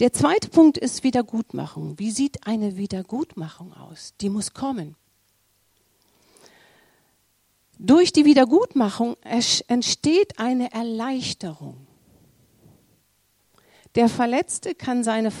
Der 0.00 0.12
zweite 0.12 0.48
Punkt 0.48 0.76
ist 0.76 1.04
Wiedergutmachung. 1.04 1.98
Wie 1.98 2.10
sieht 2.10 2.46
eine 2.46 2.76
Wiedergutmachung 2.76 3.72
aus? 3.74 4.14
Die 4.20 4.28
muss 4.28 4.52
kommen. 4.52 4.96
Durch 7.78 8.12
die 8.12 8.24
Wiedergutmachung 8.24 9.16
entsteht 9.22 10.38
eine 10.38 10.72
Erleichterung. 10.72 11.86
Der 13.94 14.08
Verletzte 14.08 14.74
kann 14.74 15.04
seine 15.04 15.32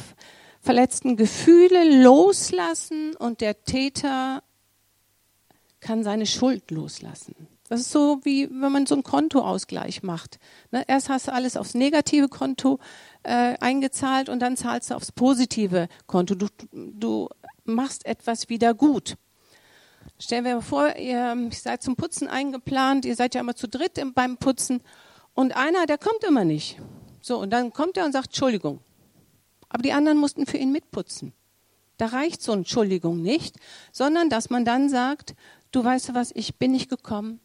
verletzten 0.60 1.16
Gefühle 1.16 2.02
loslassen 2.02 3.16
und 3.16 3.40
der 3.40 3.64
Täter 3.64 4.42
kann 5.80 6.04
seine 6.04 6.26
Schuld 6.26 6.70
loslassen. 6.70 7.48
Das 7.68 7.80
ist 7.80 7.92
so, 7.92 8.20
wie 8.24 8.50
wenn 8.50 8.72
man 8.72 8.86
so 8.86 8.94
einen 8.94 9.02
Kontoausgleich 9.02 10.02
macht. 10.02 10.38
Ne? 10.70 10.84
Erst 10.86 11.08
hast 11.08 11.28
du 11.28 11.32
alles 11.32 11.56
aufs 11.56 11.74
negative 11.74 12.28
Konto 12.28 12.78
äh, 13.22 13.56
eingezahlt 13.58 14.28
und 14.28 14.40
dann 14.40 14.56
zahlst 14.56 14.90
du 14.90 14.94
aufs 14.94 15.12
positive 15.12 15.88
Konto. 16.06 16.34
Du, 16.34 16.48
du 16.72 17.28
machst 17.64 18.04
etwas 18.04 18.50
wieder 18.50 18.74
gut. 18.74 19.16
Stellen 20.18 20.44
wir 20.44 20.60
vor, 20.60 20.96
ihr 20.96 21.36
seid 21.52 21.82
zum 21.82 21.96
Putzen 21.96 22.28
eingeplant, 22.28 23.06
ihr 23.06 23.16
seid 23.16 23.34
ja 23.34 23.40
immer 23.40 23.56
zu 23.56 23.66
dritt 23.66 24.00
beim 24.14 24.36
Putzen 24.36 24.82
und 25.32 25.56
einer, 25.56 25.86
der 25.86 25.98
kommt 25.98 26.22
immer 26.22 26.44
nicht. 26.44 26.78
So, 27.22 27.38
und 27.38 27.50
dann 27.50 27.72
kommt 27.72 27.96
er 27.96 28.04
und 28.04 28.12
sagt 28.12 28.26
Entschuldigung. 28.26 28.80
Aber 29.70 29.82
die 29.82 29.92
anderen 29.92 30.18
mussten 30.18 30.46
für 30.46 30.58
ihn 30.58 30.70
mitputzen. 30.70 31.32
Da 31.96 32.06
reicht 32.06 32.42
so 32.42 32.52
eine 32.52 32.60
Entschuldigung 32.60 33.22
nicht, 33.22 33.56
sondern 33.90 34.28
dass 34.28 34.50
man 34.50 34.66
dann 34.66 34.90
sagt, 34.90 35.34
du 35.72 35.82
weißt 35.82 36.10
du 36.10 36.14
was, 36.14 36.30
ich 36.34 36.56
bin 36.56 36.72
nicht 36.72 36.90
gekommen 36.90 37.40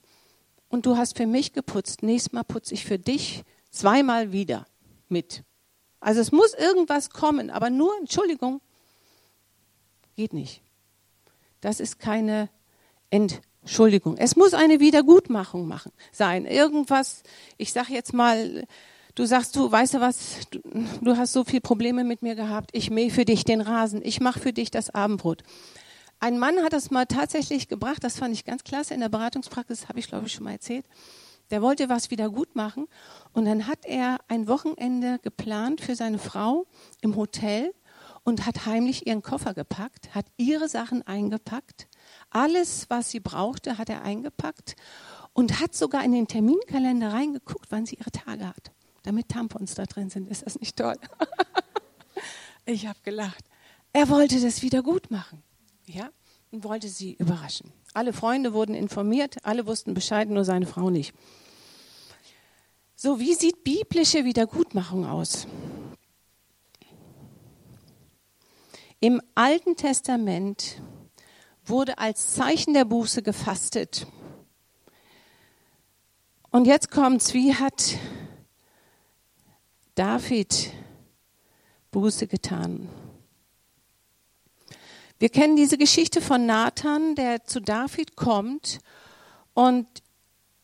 und 0.70 0.86
du 0.86 0.98
hast 0.98 1.18
für 1.18 1.28
mich 1.28 1.54
geputzt. 1.54 2.04
Nächstes 2.04 2.32
Mal 2.32 2.44
putze 2.44 2.74
ich 2.74 2.86
für 2.86 3.00
dich 3.00 3.44
zweimal 3.72 4.32
wieder 4.32 4.66
mit. 5.10 5.44
Also 6.00 6.22
es 6.22 6.32
muss 6.32 6.54
irgendwas 6.54 7.10
kommen, 7.10 7.50
aber 7.50 7.70
nur 7.70 7.92
Entschuldigung 8.00 8.62
geht 10.16 10.34
nicht. 10.34 10.62
Das 11.62 11.80
ist 11.80 12.00
keine 12.00 12.50
Entschuldigung. 13.10 14.18
Es 14.18 14.36
muss 14.36 14.54
eine 14.54 14.80
Wiedergutmachung 14.80 15.68
machen, 15.68 15.92
sein. 16.12 16.46
Irgendwas, 16.46 17.24
ich 17.58 17.74
sage 17.74 17.94
jetzt 17.94 18.14
mal, 18.14 18.66
du 19.16 19.26
sagst, 19.26 19.56
du 19.56 19.72
weißt 19.72 19.96
du 19.96 20.00
was, 20.00 20.48
du, 20.52 20.60
du 21.02 21.18
hast 21.18 21.34
so 21.34 21.44
viele 21.44 21.62
Probleme 21.62 22.04
mit 22.04 22.22
mir 22.22 22.36
gehabt, 22.36 22.70
ich 22.74 22.90
mähe 22.90 23.12
für 23.12 23.26
dich 23.26 23.44
den 23.44 23.62
Rasen, 23.62 24.02
ich 24.04 24.22
mache 24.22 24.40
für 24.40 24.54
dich 24.54 24.72
das 24.72 24.90
Abendbrot. 24.90 25.44
Ein 26.20 26.38
Mann 26.38 26.64
hat 26.64 26.74
das 26.74 26.92
mal 26.92 27.06
tatsächlich 27.06 27.68
gebracht, 27.68 28.04
das 28.04 28.18
fand 28.18 28.34
ich 28.34 28.46
ganz 28.46 28.64
klasse 28.64 28.94
in 28.94 29.00
der 29.00 29.10
Beratungspraxis, 29.10 29.88
habe 29.88 30.00
ich 30.00 30.08
glaube 30.08 30.28
ich 30.28 30.34
schon 30.34 30.44
mal 30.44 30.52
erzählt. 30.52 30.86
Der 31.52 31.62
wollte 31.62 31.90
was 31.90 32.12
wieder 32.12 32.30
gut 32.30 32.56
machen 32.56 32.88
und 33.34 33.46
dann 33.46 33.68
hat 33.68 33.86
er 33.86 34.18
ein 34.28 34.48
Wochenende 34.48 35.20
geplant 35.24 35.82
für 35.82 35.96
seine 35.96 36.20
Frau 36.20 36.68
im 37.02 37.16
Hotel 37.16 37.74
und 38.24 38.46
hat 38.46 38.66
heimlich 38.66 39.08
ihren 39.08 39.24
Koffer 39.24 39.54
gepackt, 39.54 40.14
hat 40.14 40.26
ihre 40.38 40.70
Sachen 40.70 41.08
eingepackt 41.08 41.88
alles, 42.30 42.90
was 42.90 43.12
sie 43.12 43.20
brauchte, 43.20 43.78
hat 43.78 43.90
er 43.90 44.04
eingepackt 44.04 44.76
und 45.34 45.60
hat 45.60 45.76
sogar 45.76 46.04
in 46.04 46.12
den 46.12 46.28
Terminkalender 46.28 47.14
reingeguckt, 47.14 47.72
wann 47.72 47.86
sie 47.86 47.96
ihre 47.96 48.12
Tage 48.12 48.48
hat, 48.48 48.72
damit 49.04 49.30
Tampons 49.30 49.76
da 49.76 49.86
drin 49.86 50.10
sind. 50.10 50.30
Ist 50.30 50.46
das 50.46 50.60
nicht 50.60 50.78
toll? 50.78 50.96
ich 52.66 52.88
habe 52.88 53.00
gelacht. 53.04 53.46
Er 53.94 54.10
wollte 54.10 54.40
das 54.40 54.62
wieder 54.62 54.84
gut 54.84 55.10
machen, 55.10 55.44
ja, 55.90 56.12
und 56.52 56.64
wollte 56.64 56.88
sie 56.88 57.14
überraschen. 57.14 57.72
Alle 57.94 58.14
Freunde 58.14 58.54
wurden 58.54 58.76
informiert, 58.76 59.38
alle 59.44 59.66
wussten 59.66 59.94
Bescheid, 59.94 60.30
nur 60.30 60.46
seine 60.46 60.66
Frau 60.66 60.90
nicht. 60.90 61.14
So, 62.96 63.20
wie 63.20 63.34
sieht 63.34 63.64
biblische 63.64 64.26
Wiedergutmachung 64.26 65.06
aus? 65.06 65.48
Im 69.00 69.22
Alten 69.36 69.76
Testament 69.76 70.82
wurde 71.66 71.98
als 71.98 72.34
Zeichen 72.34 72.74
der 72.74 72.86
Buße 72.86 73.24
gefastet. 73.24 74.06
Und 76.52 76.66
jetzt 76.66 76.92
kommt's, 76.92 77.34
wie 77.34 77.56
hat 77.56 77.96
David 79.96 80.74
Buße 81.92 82.28
getan? 82.28 82.90
Wir 85.20 85.28
kennen 85.28 85.58
diese 85.58 85.78
Geschichte 85.78 86.22
von 86.22 86.46
Nathan, 86.46 87.14
der 87.14 87.44
zu 87.44 87.60
David 87.60 88.16
kommt 88.16 88.80
und 89.54 89.86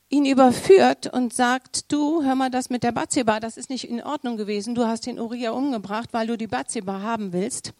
ihn 0.07 0.25
überführt 0.25 1.11
und 1.11 1.33
sagt, 1.33 1.91
du, 1.91 2.23
hör 2.23 2.35
mal, 2.35 2.49
das 2.49 2.69
mit 2.69 2.81
der 2.81 2.93
Bathseba, 2.93 3.41
das 3.41 3.57
ist 3.57 3.69
nicht 3.69 3.89
in 3.89 4.01
Ordnung 4.01 4.37
gewesen. 4.37 4.73
Du 4.73 4.87
hast 4.87 5.07
den 5.07 5.19
Uriah 5.19 5.51
umgebracht, 5.51 6.09
weil 6.13 6.27
du 6.27 6.37
die 6.37 6.47
Bathseba 6.47 7.01
haben 7.01 7.33
willst. 7.33 7.73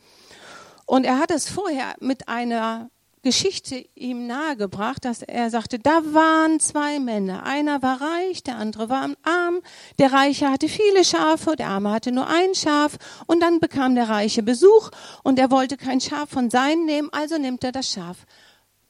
Und 0.85 1.05
er 1.05 1.17
hat 1.17 1.31
es 1.31 1.49
vorher 1.49 1.95
mit 2.01 2.27
einer 2.27 2.89
Geschichte 3.25 3.83
ihm 3.95 4.27
nahegebracht, 4.27 5.03
dass 5.03 5.23
er 5.23 5.49
sagte, 5.49 5.79
da 5.79 6.03
waren 6.13 6.59
zwei 6.59 6.99
Männer. 6.99 7.41
Einer 7.41 7.81
war 7.81 7.99
reich, 7.99 8.43
der 8.43 8.57
andere 8.57 8.87
war 8.87 9.09
arm. 9.23 9.61
Der 9.97 10.13
Reiche 10.13 10.51
hatte 10.51 10.69
viele 10.69 11.03
Schafe, 11.03 11.55
der 11.55 11.69
Arme 11.69 11.89
hatte 11.89 12.11
nur 12.11 12.27
ein 12.27 12.53
Schaf. 12.53 12.99
Und 13.25 13.39
dann 13.39 13.59
bekam 13.59 13.95
der 13.95 14.09
Reiche 14.09 14.43
Besuch 14.43 14.91
und 15.23 15.39
er 15.39 15.49
wollte 15.49 15.75
kein 15.75 15.99
Schaf 16.01 16.29
von 16.29 16.51
seinen 16.51 16.85
nehmen, 16.85 17.09
also 17.11 17.39
nimmt 17.39 17.63
er 17.63 17.71
das 17.71 17.89
Schaf 17.89 18.27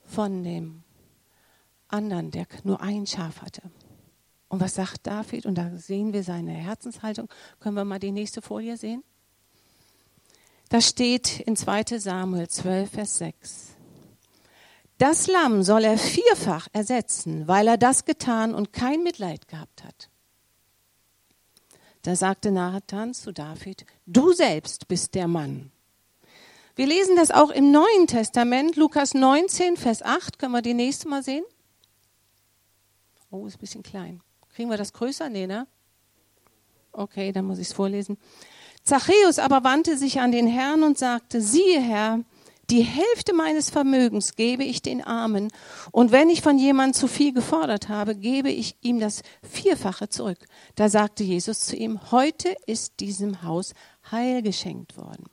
von 0.03 0.43
dem 0.43 0.83
anderen, 1.87 2.29
der 2.29 2.45
nur 2.65 2.81
ein 2.81 3.07
Schaf 3.07 3.41
hatte. 3.41 3.61
Und 4.49 4.59
was 4.59 4.75
sagt 4.75 5.07
David? 5.07 5.45
Und 5.45 5.55
da 5.55 5.71
sehen 5.77 6.11
wir 6.11 6.23
seine 6.23 6.51
Herzenshaltung. 6.51 7.29
Können 7.61 7.77
wir 7.77 7.85
mal 7.85 7.99
die 7.99 8.11
nächste 8.11 8.41
Folie 8.41 8.75
sehen? 8.75 9.01
Das 10.67 10.89
steht 10.89 11.39
in 11.39 11.55
2 11.55 11.99
Samuel 11.99 12.49
12, 12.49 12.91
Vers 12.91 13.17
6. 13.19 13.74
Das 14.97 15.27
Lamm 15.27 15.63
soll 15.63 15.83
er 15.83 15.97
vierfach 15.97 16.67
ersetzen, 16.71 17.47
weil 17.47 17.67
er 17.67 17.77
das 17.77 18.05
getan 18.05 18.55
und 18.55 18.71
kein 18.71 19.03
Mitleid 19.03 19.47
gehabt 19.47 19.83
hat. 19.83 20.09
Da 22.01 22.15
sagte 22.15 22.51
Nathan 22.51 23.13
zu 23.13 23.33
David, 23.33 23.85
du 24.05 24.31
selbst 24.31 24.87
bist 24.87 25.15
der 25.15 25.27
Mann. 25.27 25.71
Wir 26.75 26.87
lesen 26.87 27.15
das 27.15 27.31
auch 27.31 27.49
im 27.49 27.71
Neuen 27.71 28.07
Testament, 28.07 28.75
Lukas 28.75 29.13
19, 29.13 29.75
Vers 29.75 30.01
8. 30.01 30.37
Können 30.39 30.51
wir 30.51 30.61
die 30.61 30.73
nächste 30.73 31.07
mal 31.07 31.23
sehen? 31.23 31.43
Oh, 33.31 33.47
ist 33.47 33.55
ein 33.55 33.59
bisschen 33.59 33.83
klein. 33.83 34.21
Kriegen 34.53 34.69
wir 34.69 34.77
das 34.77 34.93
größer? 34.93 35.29
Nee, 35.29 35.47
ne? 35.47 35.67
Okay, 36.91 37.31
dann 37.31 37.45
muss 37.45 37.59
ich 37.59 37.67
es 37.67 37.73
vorlesen. 37.73 38.17
Zachäus 38.83 39.39
aber 39.39 39.63
wandte 39.63 39.97
sich 39.97 40.19
an 40.19 40.31
den 40.31 40.47
Herrn 40.47 40.83
und 40.83 40.97
sagte, 40.97 41.41
siehe 41.41 41.81
Herr, 41.81 42.19
die 42.69 42.81
Hälfte 42.81 43.33
meines 43.33 43.69
Vermögens 43.69 44.35
gebe 44.35 44.63
ich 44.63 44.81
den 44.81 45.03
Armen 45.03 45.51
und 45.91 46.11
wenn 46.11 46.29
ich 46.29 46.41
von 46.41 46.57
jemandem 46.57 46.93
zu 46.93 47.07
viel 47.07 47.33
gefordert 47.33 47.89
habe, 47.89 48.15
gebe 48.15 48.49
ich 48.49 48.75
ihm 48.81 48.99
das 48.99 49.21
Vierfache 49.43 50.09
zurück. 50.09 50.39
Da 50.75 50.89
sagte 50.89 51.23
Jesus 51.23 51.61
zu 51.61 51.75
ihm, 51.75 52.11
heute 52.11 52.55
ist 52.65 52.99
diesem 52.99 53.43
Haus 53.43 53.73
Heil 54.11 54.41
geschenkt 54.41 54.97
worden. 54.97 55.25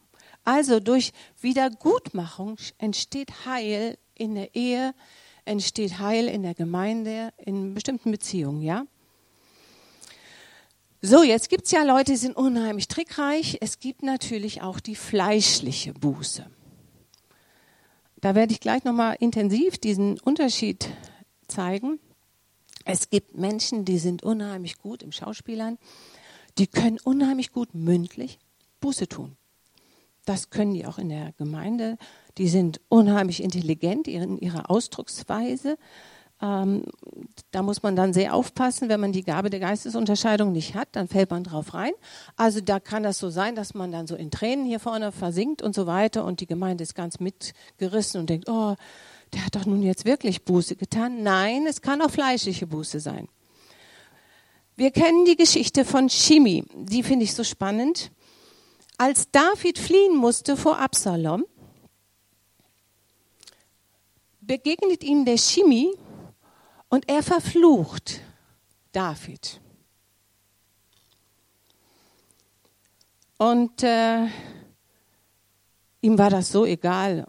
Also 0.44 0.80
durch 0.80 1.12
Wiedergutmachung 1.40 2.56
entsteht 2.78 3.46
Heil 3.46 3.96
in 4.14 4.34
der 4.34 4.54
Ehe, 4.54 4.94
entsteht 5.44 5.98
Heil 5.98 6.28
in 6.28 6.42
der 6.42 6.54
Gemeinde, 6.54 7.32
in 7.38 7.74
bestimmten 7.74 8.10
Beziehungen, 8.10 8.62
ja? 8.62 8.84
So, 11.04 11.24
jetzt 11.24 11.48
gibt's 11.48 11.72
ja 11.72 11.82
Leute, 11.82 12.12
die 12.12 12.16
sind 12.16 12.36
unheimlich 12.36 12.86
trickreich. 12.86 13.58
Es 13.60 13.80
gibt 13.80 14.04
natürlich 14.04 14.62
auch 14.62 14.78
die 14.78 14.94
fleischliche 14.94 15.92
Buße. 15.92 16.46
Da 18.22 18.36
werde 18.36 18.52
ich 18.52 18.60
gleich 18.60 18.84
nochmal 18.84 19.16
intensiv 19.18 19.78
diesen 19.78 20.18
Unterschied 20.20 20.88
zeigen. 21.48 21.98
Es 22.84 23.10
gibt 23.10 23.36
Menschen, 23.36 23.84
die 23.84 23.98
sind 23.98 24.22
unheimlich 24.22 24.78
gut 24.78 25.02
im 25.02 25.10
Schauspielern, 25.10 25.76
die 26.56 26.68
können 26.68 27.00
unheimlich 27.02 27.50
gut 27.50 27.74
mündlich 27.74 28.38
Buße 28.80 29.08
tun. 29.08 29.36
Das 30.24 30.50
können 30.50 30.72
die 30.72 30.86
auch 30.86 30.98
in 30.98 31.08
der 31.08 31.32
Gemeinde. 31.32 31.98
Die 32.38 32.46
sind 32.46 32.80
unheimlich 32.88 33.42
intelligent 33.42 34.06
in 34.06 34.38
ihrer 34.38 34.70
Ausdrucksweise. 34.70 35.76
Ähm, 36.42 36.82
da 37.52 37.62
muss 37.62 37.84
man 37.84 37.94
dann 37.94 38.12
sehr 38.12 38.34
aufpassen, 38.34 38.88
wenn 38.88 38.98
man 38.98 39.12
die 39.12 39.22
Gabe 39.22 39.48
der 39.48 39.60
Geistesunterscheidung 39.60 40.50
nicht 40.50 40.74
hat, 40.74 40.88
dann 40.92 41.06
fällt 41.06 41.30
man 41.30 41.44
drauf 41.44 41.72
rein. 41.72 41.92
Also 42.36 42.60
da 42.60 42.80
kann 42.80 43.04
das 43.04 43.18
so 43.18 43.30
sein, 43.30 43.54
dass 43.54 43.74
man 43.74 43.92
dann 43.92 44.08
so 44.08 44.16
in 44.16 44.32
Tränen 44.32 44.64
hier 44.64 44.80
vorne 44.80 45.12
versinkt 45.12 45.62
und 45.62 45.72
so 45.74 45.86
weiter 45.86 46.24
und 46.24 46.40
die 46.40 46.46
Gemeinde 46.46 46.82
ist 46.82 46.96
ganz 46.96 47.20
mitgerissen 47.20 48.20
und 48.20 48.28
denkt, 48.28 48.48
oh, 48.48 48.74
der 49.32 49.46
hat 49.46 49.54
doch 49.54 49.66
nun 49.66 49.82
jetzt 49.82 50.04
wirklich 50.04 50.44
Buße 50.44 50.74
getan. 50.74 51.22
Nein, 51.22 51.66
es 51.66 51.80
kann 51.80 52.02
auch 52.02 52.10
fleischliche 52.10 52.66
Buße 52.66 52.98
sein. 52.98 53.28
Wir 54.74 54.90
kennen 54.90 55.24
die 55.24 55.36
Geschichte 55.36 55.84
von 55.84 56.08
Shimi, 56.08 56.64
die 56.74 57.04
finde 57.04 57.24
ich 57.24 57.34
so 57.34 57.44
spannend. 57.44 58.10
Als 58.98 59.30
David 59.30 59.78
fliehen 59.78 60.16
musste 60.16 60.56
vor 60.56 60.78
Absalom, 60.78 61.44
begegnet 64.40 65.04
ihm 65.04 65.24
der 65.24 65.38
Shimi 65.38 65.92
und 66.92 67.08
er 67.08 67.22
verflucht 67.22 68.20
David. 68.92 69.62
Und 73.38 73.82
äh, 73.82 74.26
ihm 76.02 76.18
war 76.18 76.28
das 76.28 76.52
so 76.52 76.66
egal, 76.66 77.26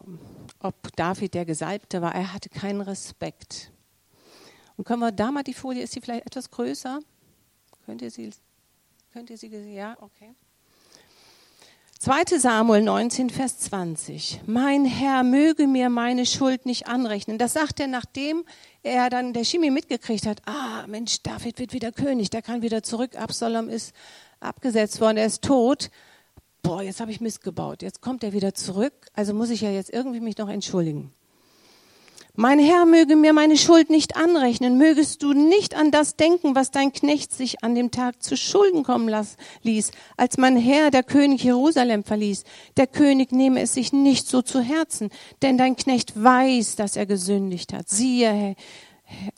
ob 0.59 0.93
David 0.97 1.33
der 1.33 1.45
Gesalbte 1.45 2.01
war. 2.01 2.13
Er 2.13 2.33
hatte 2.33 2.49
keinen 2.49 2.81
Respekt. 2.81 3.71
Und 4.75 4.83
können 4.83 4.99
wir 4.99 5.13
da 5.13 5.31
mal 5.31 5.43
die 5.43 5.53
Folie, 5.53 5.81
ist 5.81 5.93
sie 5.93 6.01
vielleicht 6.01 6.25
etwas 6.25 6.51
größer? 6.51 6.99
Könnt 7.85 8.01
ihr 8.01 8.11
sie, 8.11 8.31
könnt 9.13 9.29
ihr 9.29 9.37
sie, 9.37 9.47
ja, 9.73 9.95
okay. 10.01 10.35
2. 12.03 12.37
Samuel 12.37 12.81
19, 12.81 13.29
Vers 13.29 13.59
20. 13.59 14.41
Mein 14.45 14.83
Herr 14.83 15.23
möge 15.23 15.67
mir 15.67 15.89
meine 15.89 16.25
Schuld 16.25 16.65
nicht 16.65 16.85
anrechnen. 16.85 17.37
Das 17.37 17.53
sagt 17.53 17.79
er, 17.79 17.87
nachdem 17.87 18.43
er 18.81 19.09
dann 19.09 19.31
der 19.31 19.45
Chemie 19.45 19.71
mitgekriegt 19.71 20.25
hat. 20.25 20.41
Ah, 20.45 20.85
Mensch, 20.85 21.23
David 21.23 21.59
wird 21.59 21.71
wieder 21.71 21.93
König, 21.93 22.29
der 22.29 22.41
kann 22.41 22.61
wieder 22.61 22.83
zurück. 22.83 23.15
Absalom 23.15 23.69
ist 23.69 23.95
abgesetzt 24.41 24.99
worden, 24.99 25.15
er 25.15 25.27
ist 25.27 25.43
tot. 25.43 25.91
Boah, 26.61 26.81
jetzt 26.81 26.99
habe 26.99 27.09
ich 27.09 27.21
Mist 27.21 27.41
gebaut. 27.41 27.81
Jetzt 27.81 28.01
kommt 28.01 28.21
er 28.25 28.33
wieder 28.33 28.53
zurück. 28.53 29.07
Also 29.13 29.33
muss 29.33 29.49
ich 29.49 29.61
ja 29.61 29.71
jetzt 29.71 29.89
irgendwie 29.89 30.19
mich 30.19 30.37
noch 30.37 30.49
entschuldigen. 30.49 31.13
Mein 32.35 32.57
Herr 32.57 32.87
möge 32.87 33.15
mir 33.15 33.31
meine 33.31 33.57
Schuld 33.57 33.91
nicht 33.91 34.15
anrechnen, 34.15 34.79
mögest 34.79 35.21
du 35.21 35.33
nicht 35.33 35.75
an 35.75 35.91
das 35.91 36.15
denken, 36.15 36.55
was 36.55 36.71
dein 36.71 36.91
Knecht 36.91 37.31
sich 37.31 37.63
an 37.63 37.75
dem 37.75 37.91
Tag 37.91 38.23
zu 38.23 38.35
Schulden 38.35 38.81
kommen 38.81 39.07
las, 39.07 39.37
ließ, 39.61 39.91
als 40.17 40.39
mein 40.39 40.57
Herr, 40.57 40.89
der 40.89 41.03
König 41.03 41.43
Jerusalem 41.43 42.03
verließ. 42.03 42.43
Der 42.75 42.87
König 42.87 43.31
nehme 43.31 43.61
es 43.61 43.75
sich 43.75 43.93
nicht 43.93 44.27
so 44.27 44.41
zu 44.41 44.61
Herzen, 44.61 45.11
denn 45.43 45.59
dein 45.59 45.75
Knecht 45.75 46.23
weiß, 46.23 46.75
dass 46.75 46.95
er 46.95 47.05
gesündigt 47.05 47.71
hat. 47.71 47.87
Siehe, 47.87 48.55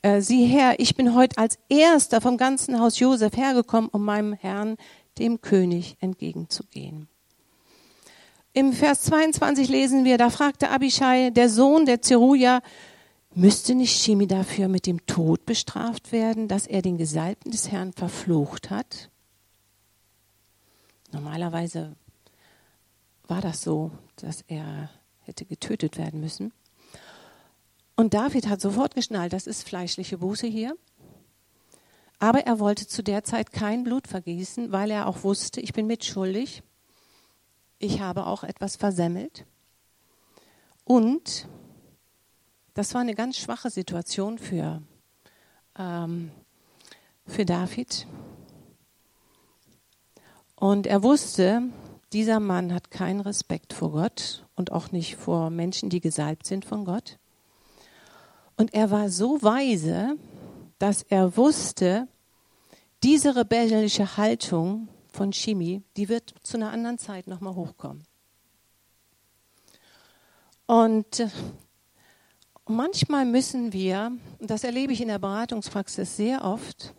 äh, 0.02 0.22
sieh 0.22 0.46
her, 0.46 0.76
ich 0.78 0.96
bin 0.96 1.16
heute 1.16 1.38
als 1.38 1.60
erster 1.68 2.22
vom 2.22 2.38
ganzen 2.38 2.80
Haus 2.80 2.98
Josef 3.00 3.36
hergekommen, 3.36 3.90
um 3.90 4.06
meinem 4.06 4.32
Herrn, 4.32 4.78
dem 5.20 5.42
König, 5.42 5.98
entgegenzugehen. 6.00 7.10
Im 8.58 8.72
Vers 8.72 9.02
22 9.02 9.68
lesen 9.68 10.06
wir, 10.06 10.18
da 10.18 10.30
fragte 10.30 10.70
Abishai, 10.70 11.30
der 11.30 11.50
Sohn 11.50 11.86
der 11.86 12.02
Zeruja, 12.02 12.62
müsste 13.34 13.76
nicht 13.76 14.02
Shimi 14.02 14.28
dafür 14.28 14.70
mit 14.70 14.86
dem 14.88 15.06
Tod 15.06 15.46
bestraft 15.46 16.14
werden, 16.14 16.48
dass 16.48 16.66
er 16.66 16.82
den 16.82 16.98
Gesalbten 16.98 17.52
des 17.52 17.70
Herrn 17.70 17.92
verflucht 17.92 18.70
hat? 18.70 19.10
Normalerweise 21.12 21.98
war 23.28 23.42
das 23.42 23.62
so, 23.62 23.92
dass 24.16 24.46
er 24.48 24.90
hätte 25.24 25.44
getötet 25.44 25.98
werden 25.98 26.22
müssen. 26.22 26.54
Und 27.98 28.14
David 28.14 28.48
hat 28.48 28.62
sofort 28.62 28.96
geschnallt, 28.96 29.34
das 29.34 29.48
ist 29.48 29.68
fleischliche 29.68 30.20
Buße 30.20 30.48
hier. 30.48 30.78
Aber 32.20 32.46
er 32.46 32.62
wollte 32.62 32.88
zu 32.88 33.04
der 33.04 33.26
Zeit 33.26 33.52
kein 33.52 33.84
Blut 33.84 34.08
vergießen, 34.08 34.72
weil 34.72 34.92
er 34.92 35.10
auch 35.10 35.24
wusste, 35.24 35.60
ich 35.60 35.74
bin 35.74 35.88
mitschuldig 35.88 36.64
ich 37.80 38.02
habe 38.02 38.26
auch 38.28 38.44
etwas 38.44 38.76
versemmelt. 38.76 39.46
Und 40.84 41.48
das 42.74 42.94
war 42.94 43.02
eine 43.02 43.16
ganz 43.16 43.38
schwache 43.38 43.70
Situation 43.70 44.38
für, 44.38 44.82
ähm, 45.78 46.32
für 47.26 47.46
David. 47.46 48.08
Und 50.56 50.88
er 50.88 51.04
wusste, 51.04 51.64
dieser 52.14 52.40
Mann 52.40 52.74
hat 52.74 52.92
keinen 52.92 53.22
Respekt 53.22 53.74
vor 53.74 53.92
Gott 53.92 54.46
und 54.56 54.72
auch 54.72 54.92
nicht 54.92 55.16
vor 55.16 55.50
Menschen, 55.50 55.90
die 55.90 56.00
gesalbt 56.00 56.46
sind 56.46 56.66
von 56.66 56.86
Gott. 56.86 57.18
Und 58.58 58.74
er 58.74 58.92
war 58.92 59.10
so 59.10 59.42
weise, 59.42 60.16
dass 60.80 61.02
er 61.04 61.36
wusste, 61.36 62.08
diese 63.04 63.36
rebellische 63.36 64.18
Haltung 64.18 64.88
von 65.16 65.34
Chemie, 65.34 65.82
die 65.98 66.10
wird 66.10 66.36
zu 66.44 66.58
einer 66.58 66.72
anderen 66.72 66.98
Zeit 66.98 67.28
nochmal 67.28 67.56
hochkommen. 67.56 68.06
Und 70.68 71.20
äh, 71.20 71.30
manchmal 72.68 73.26
müssen 73.26 73.74
wir, 73.74 74.12
und 74.40 74.50
das 74.50 74.64
erlebe 74.64 74.94
ich 74.94 75.02
in 75.02 75.08
der 75.08 75.20
Beratungspraxis 75.20 76.18
sehr 76.18 76.44
oft, 76.44 76.94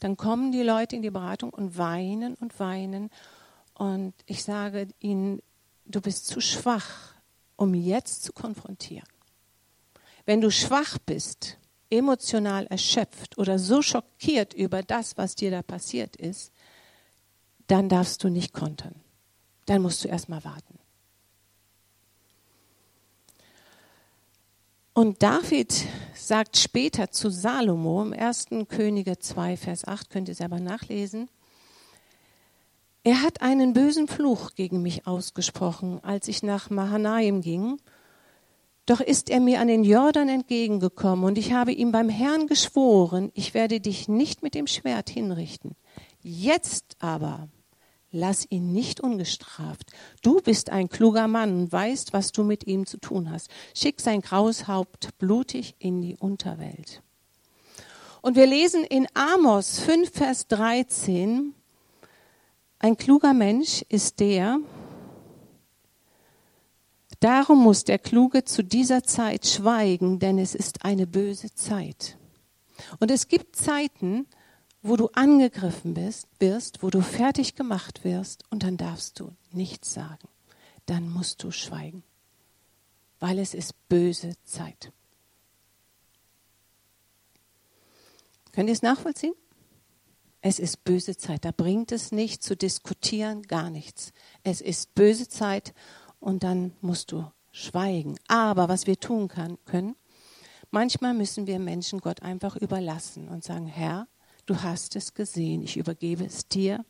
dann 0.00 0.16
kommen 0.16 0.52
die 0.52 0.62
Leute 0.62 0.96
in 0.96 1.02
die 1.02 1.10
Beratung 1.10 1.50
und 1.50 1.76
weinen 1.76 2.34
und 2.34 2.58
weinen. 2.60 3.10
Und 3.74 4.14
ich 4.26 4.44
sage 4.44 4.88
ihnen, 5.00 5.40
du 5.86 6.00
bist 6.00 6.26
zu 6.26 6.40
schwach, 6.40 7.14
um 7.56 7.74
jetzt 7.74 8.22
zu 8.22 8.32
konfrontieren. 8.32 9.08
Wenn 10.24 10.40
du 10.40 10.50
schwach 10.50 10.98
bist, 10.98 11.58
emotional 11.90 12.66
erschöpft 12.66 13.38
oder 13.38 13.58
so 13.58 13.82
schockiert 13.82 14.52
über 14.54 14.82
das, 14.82 15.16
was 15.16 15.34
dir 15.34 15.50
da 15.50 15.62
passiert 15.62 16.16
ist, 16.16 16.52
dann 17.68 17.88
darfst 17.88 18.24
du 18.24 18.28
nicht 18.28 18.52
kontern. 18.52 18.96
Dann 19.66 19.82
musst 19.82 20.04
du 20.04 20.08
erst 20.08 20.28
mal 20.28 20.44
warten. 20.44 20.78
Und 24.94 25.22
David 25.22 25.86
sagt 26.16 26.56
später 26.56 27.12
zu 27.12 27.30
Salomo 27.30 28.02
im 28.02 28.12
1. 28.12 28.46
Könige 28.68 29.18
2, 29.18 29.56
Vers 29.56 29.86
8, 29.86 30.10
könnt 30.10 30.28
ihr 30.28 30.34
selber 30.34 30.58
nachlesen, 30.58 31.28
er 33.04 33.22
hat 33.22 33.40
einen 33.40 33.74
bösen 33.74 34.08
Fluch 34.08 34.54
gegen 34.54 34.82
mich 34.82 35.06
ausgesprochen, 35.06 36.02
als 36.02 36.26
ich 36.28 36.42
nach 36.42 36.68
Mahanaim 36.68 37.42
ging. 37.42 37.80
Doch 38.86 39.00
ist 39.00 39.30
er 39.30 39.40
mir 39.40 39.60
an 39.60 39.68
den 39.68 39.84
Jordan 39.84 40.28
entgegengekommen 40.28 41.24
und 41.24 41.38
ich 41.38 41.52
habe 41.52 41.72
ihm 41.72 41.92
beim 41.92 42.08
Herrn 42.08 42.48
geschworen, 42.48 43.30
ich 43.34 43.54
werde 43.54 43.80
dich 43.80 44.08
nicht 44.08 44.42
mit 44.42 44.54
dem 44.54 44.66
Schwert 44.66 45.10
hinrichten. 45.10 45.76
Jetzt 46.22 46.96
aber 46.98 47.48
Lass 48.10 48.46
ihn 48.50 48.72
nicht 48.72 49.00
ungestraft. 49.00 49.92
Du 50.22 50.40
bist 50.40 50.70
ein 50.70 50.88
kluger 50.88 51.28
Mann 51.28 51.60
und 51.60 51.72
weißt, 51.72 52.12
was 52.12 52.32
du 52.32 52.42
mit 52.42 52.66
ihm 52.66 52.86
zu 52.86 52.98
tun 52.98 53.30
hast. 53.30 53.50
Schick 53.74 54.00
sein 54.00 54.22
graues 54.22 54.66
Haupt 54.66 55.18
blutig 55.18 55.74
in 55.78 56.00
die 56.00 56.16
Unterwelt. 56.16 57.02
Und 58.22 58.34
wir 58.34 58.46
lesen 58.46 58.84
in 58.84 59.06
Amos 59.14 59.78
5, 59.80 60.10
Vers 60.10 60.46
13, 60.48 61.54
ein 62.80 62.96
kluger 62.96 63.34
Mensch 63.34 63.82
ist 63.88 64.20
der, 64.20 64.58
darum 67.20 67.62
muss 67.62 67.84
der 67.84 67.98
Kluge 67.98 68.44
zu 68.44 68.62
dieser 68.62 69.02
Zeit 69.02 69.46
schweigen, 69.46 70.18
denn 70.18 70.38
es 70.38 70.54
ist 70.54 70.84
eine 70.84 71.06
böse 71.06 71.52
Zeit. 71.54 72.16
Und 73.00 73.10
es 73.10 73.28
gibt 73.28 73.56
Zeiten, 73.56 74.26
wo 74.82 74.96
du 74.96 75.08
angegriffen 75.08 75.94
bist, 75.94 76.28
wirst, 76.38 76.82
wo 76.82 76.90
du 76.90 77.00
fertig 77.00 77.54
gemacht 77.54 78.04
wirst 78.04 78.44
und 78.50 78.62
dann 78.62 78.76
darfst 78.76 79.18
du 79.20 79.34
nichts 79.50 79.92
sagen. 79.92 80.28
Dann 80.86 81.10
musst 81.10 81.42
du 81.42 81.50
schweigen, 81.50 82.02
weil 83.20 83.38
es 83.38 83.54
ist 83.54 83.74
böse 83.88 84.34
Zeit. 84.44 84.92
Könnt 88.52 88.68
ihr 88.68 88.72
es 88.72 88.82
nachvollziehen? 88.82 89.34
Es 90.40 90.58
ist 90.58 90.84
böse 90.84 91.16
Zeit. 91.16 91.44
Da 91.44 91.50
bringt 91.50 91.92
es 91.92 92.12
nicht 92.12 92.42
zu 92.42 92.56
diskutieren, 92.56 93.42
gar 93.42 93.70
nichts. 93.70 94.12
Es 94.44 94.60
ist 94.60 94.94
böse 94.94 95.28
Zeit 95.28 95.74
und 96.20 96.42
dann 96.44 96.72
musst 96.80 97.12
du 97.12 97.30
schweigen. 97.50 98.18
Aber 98.28 98.68
was 98.68 98.86
wir 98.86 98.98
tun 98.98 99.28
kann, 99.28 99.58
können, 99.64 99.96
manchmal 100.70 101.14
müssen 101.14 101.46
wir 101.46 101.58
Menschen 101.58 102.00
Gott 102.00 102.22
einfach 102.22 102.56
überlassen 102.56 103.28
und 103.28 103.42
sagen, 103.44 103.66
Herr, 103.66 104.06
du 104.48 104.62
hast 104.62 104.96
es 104.96 105.14
gesehen, 105.14 105.62
ich 105.62 105.76
übergebe 105.76 106.24
es 106.24 106.48
dir. 106.48 106.84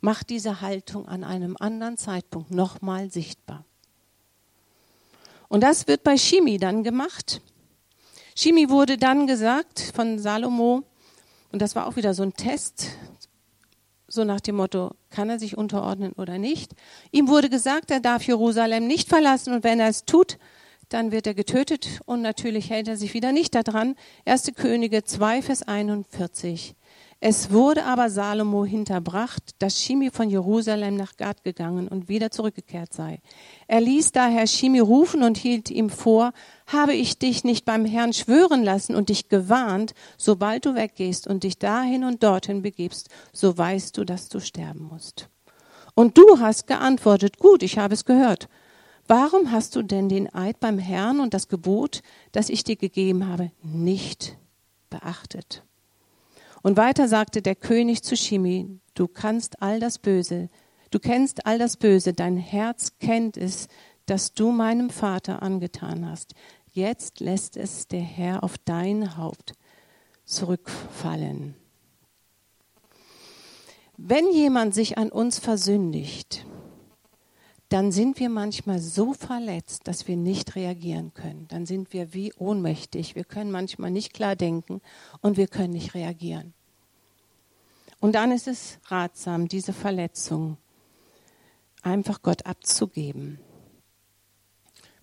Mach 0.00 0.22
diese 0.22 0.60
Haltung 0.60 1.08
an 1.08 1.24
einem 1.24 1.56
anderen 1.58 1.96
Zeitpunkt 1.96 2.50
nochmal 2.50 3.10
sichtbar. 3.10 3.64
Und 5.48 5.62
das 5.62 5.88
wird 5.88 6.04
bei 6.04 6.16
Shimi 6.16 6.58
dann 6.58 6.84
gemacht. 6.84 7.40
Shimi 8.36 8.68
wurde 8.68 8.98
dann 8.98 9.26
gesagt 9.26 9.80
von 9.94 10.18
Salomo, 10.18 10.84
und 11.50 11.62
das 11.62 11.74
war 11.74 11.86
auch 11.86 11.96
wieder 11.96 12.12
so 12.14 12.22
ein 12.22 12.34
Test, 12.34 12.90
so 14.06 14.24
nach 14.24 14.40
dem 14.40 14.56
Motto, 14.56 14.94
kann 15.10 15.30
er 15.30 15.38
sich 15.38 15.56
unterordnen 15.56 16.12
oder 16.12 16.38
nicht. 16.38 16.74
Ihm 17.10 17.28
wurde 17.28 17.48
gesagt, 17.48 17.90
er 17.90 18.00
darf 18.00 18.22
Jerusalem 18.22 18.86
nicht 18.86 19.08
verlassen 19.08 19.54
und 19.54 19.64
wenn 19.64 19.80
er 19.80 19.88
es 19.88 20.04
tut, 20.04 20.38
dann 20.88 21.12
wird 21.12 21.26
er 21.26 21.34
getötet 21.34 22.00
und 22.06 22.22
natürlich 22.22 22.70
hält 22.70 22.88
er 22.88 22.96
sich 22.96 23.14
wieder 23.14 23.32
nicht 23.32 23.54
daran. 23.54 23.94
1. 24.24 24.52
Könige 24.56 25.04
2, 25.04 25.42
Vers 25.42 25.62
41. 25.62 26.74
Es 27.20 27.50
wurde 27.50 27.84
aber 27.84 28.10
Salomo 28.10 28.64
hinterbracht, 28.64 29.42
dass 29.58 29.82
Shimi 29.82 30.10
von 30.10 30.30
Jerusalem 30.30 30.96
nach 30.96 31.16
Gad 31.16 31.42
gegangen 31.42 31.88
und 31.88 32.08
wieder 32.08 32.30
zurückgekehrt 32.30 32.92
sei. 32.92 33.18
Er 33.66 33.80
ließ 33.80 34.12
daher 34.12 34.46
Shimi 34.46 34.78
rufen 34.78 35.24
und 35.24 35.36
hielt 35.36 35.68
ihm 35.68 35.90
vor, 35.90 36.32
habe 36.68 36.94
ich 36.94 37.18
dich 37.18 37.42
nicht 37.42 37.64
beim 37.64 37.84
Herrn 37.84 38.12
schwören 38.12 38.62
lassen 38.62 38.94
und 38.94 39.08
dich 39.08 39.28
gewarnt, 39.28 39.94
sobald 40.16 40.64
du 40.64 40.76
weggehst 40.76 41.26
und 41.26 41.42
dich 41.42 41.58
dahin 41.58 42.04
und 42.04 42.22
dorthin 42.22 42.62
begibst, 42.62 43.08
so 43.32 43.58
weißt 43.58 43.96
du, 43.96 44.04
dass 44.04 44.28
du 44.28 44.38
sterben 44.38 44.84
musst. 44.84 45.28
Und 45.96 46.16
du 46.16 46.38
hast 46.38 46.68
geantwortet, 46.68 47.38
gut, 47.38 47.64
ich 47.64 47.78
habe 47.78 47.94
es 47.94 48.04
gehört. 48.04 48.48
Warum 49.08 49.50
hast 49.50 49.74
du 49.74 49.82
denn 49.82 50.10
den 50.10 50.32
Eid 50.34 50.60
beim 50.60 50.78
Herrn 50.78 51.20
und 51.20 51.32
das 51.32 51.48
Gebot, 51.48 52.02
das 52.32 52.50
ich 52.50 52.62
dir 52.62 52.76
gegeben 52.76 53.26
habe, 53.26 53.50
nicht 53.62 54.36
beachtet? 54.90 55.64
Und 56.62 56.76
weiter 56.76 57.08
sagte 57.08 57.40
der 57.40 57.54
König 57.54 58.02
zu 58.02 58.18
Shimi, 58.18 58.68
du 58.92 59.08
kannst 59.08 59.62
all 59.62 59.80
das 59.80 59.98
Böse, 59.98 60.50
du 60.90 60.98
kennst 60.98 61.46
all 61.46 61.58
das 61.58 61.78
Böse, 61.78 62.12
dein 62.12 62.36
Herz 62.36 62.98
kennt 62.98 63.38
es, 63.38 63.68
das 64.04 64.34
du 64.34 64.52
meinem 64.52 64.90
Vater 64.90 65.42
angetan 65.42 66.06
hast. 66.06 66.34
Jetzt 66.70 67.20
lässt 67.20 67.56
es 67.56 67.88
der 67.88 68.02
Herr 68.02 68.44
auf 68.44 68.58
dein 68.58 69.16
Haupt 69.16 69.54
zurückfallen. 70.26 71.54
Wenn 73.96 74.30
jemand 74.32 74.74
sich 74.74 74.98
an 74.98 75.10
uns 75.10 75.38
versündigt, 75.38 76.44
dann 77.68 77.92
sind 77.92 78.18
wir 78.18 78.30
manchmal 78.30 78.78
so 78.78 79.12
verletzt, 79.12 79.86
dass 79.86 80.08
wir 80.08 80.16
nicht 80.16 80.56
reagieren 80.56 81.12
können. 81.12 81.46
Dann 81.48 81.66
sind 81.66 81.92
wir 81.92 82.14
wie 82.14 82.32
ohnmächtig. 82.34 83.14
Wir 83.14 83.24
können 83.24 83.50
manchmal 83.50 83.90
nicht 83.90 84.14
klar 84.14 84.36
denken 84.36 84.80
und 85.20 85.36
wir 85.36 85.48
können 85.48 85.74
nicht 85.74 85.92
reagieren. 85.94 86.54
Und 88.00 88.14
dann 88.14 88.32
ist 88.32 88.48
es 88.48 88.78
ratsam, 88.86 89.48
diese 89.48 89.72
Verletzung 89.72 90.56
einfach 91.82 92.22
Gott 92.22 92.46
abzugeben. 92.46 93.40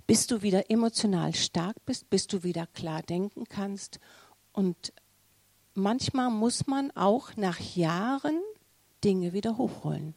bis 0.08 0.28
du 0.28 0.44
wieder 0.44 0.70
emotional 0.70 1.34
stark 1.34 1.84
bist, 1.86 2.12
bis 2.12 2.28
du 2.28 2.44
wieder 2.44 2.68
klar 2.68 3.02
denken 3.02 3.46
kannst. 3.50 4.00
Und 4.54 4.94
manchmal 5.74 6.30
muss 6.30 6.68
man 6.68 6.92
auch 6.92 7.36
nach 7.38 7.60
Jahren 7.60 8.40
Dinge 9.04 9.34
wieder 9.34 9.58
hochholen 9.58 10.14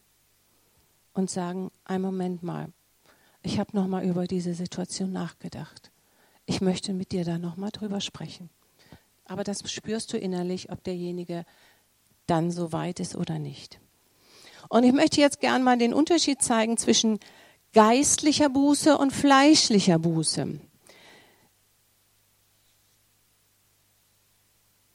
und 1.19 1.29
sagen, 1.29 1.71
ein 1.85 2.01
Moment 2.01 2.45
mal, 2.45 2.69
ich 3.43 3.59
habe 3.59 3.77
noch 3.77 3.89
mal 3.89 4.05
über 4.05 4.27
diese 4.27 4.55
Situation 4.55 5.13
nachgedacht. 5.13 5.91
Ich 6.47 6.61
möchte 6.61 6.95
mit 6.95 7.11
dir 7.11 7.25
da 7.25 7.39
noch 7.39 7.57
mal 7.57 7.71
drüber 7.71 8.01
sprechen. 8.01 8.51
Aber 9.25 9.43
das 9.43 9.69
spürst 9.71 10.13
du 10.13 10.17
innerlich, 10.17 10.71
ob 10.71 10.83
derjenige 10.85 11.45
dann 12.27 12.51
so 12.53 12.73
weit 12.73 13.01
ist 13.01 13.17
oder 13.17 13.39
nicht. 13.39 13.81
Und 14.69 14.85
ich 14.85 14.93
möchte 14.93 15.21
jetzt 15.21 15.41
gern 15.41 15.65
mal 15.65 15.77
den 15.77 15.93
Unterschied 15.93 16.41
zeigen 16.41 16.77
zwischen 16.77 17.19
geistlicher 17.73 18.49
Buße 18.49 18.97
und 18.97 19.13
fleischlicher 19.13 19.99
Buße. 19.99 20.61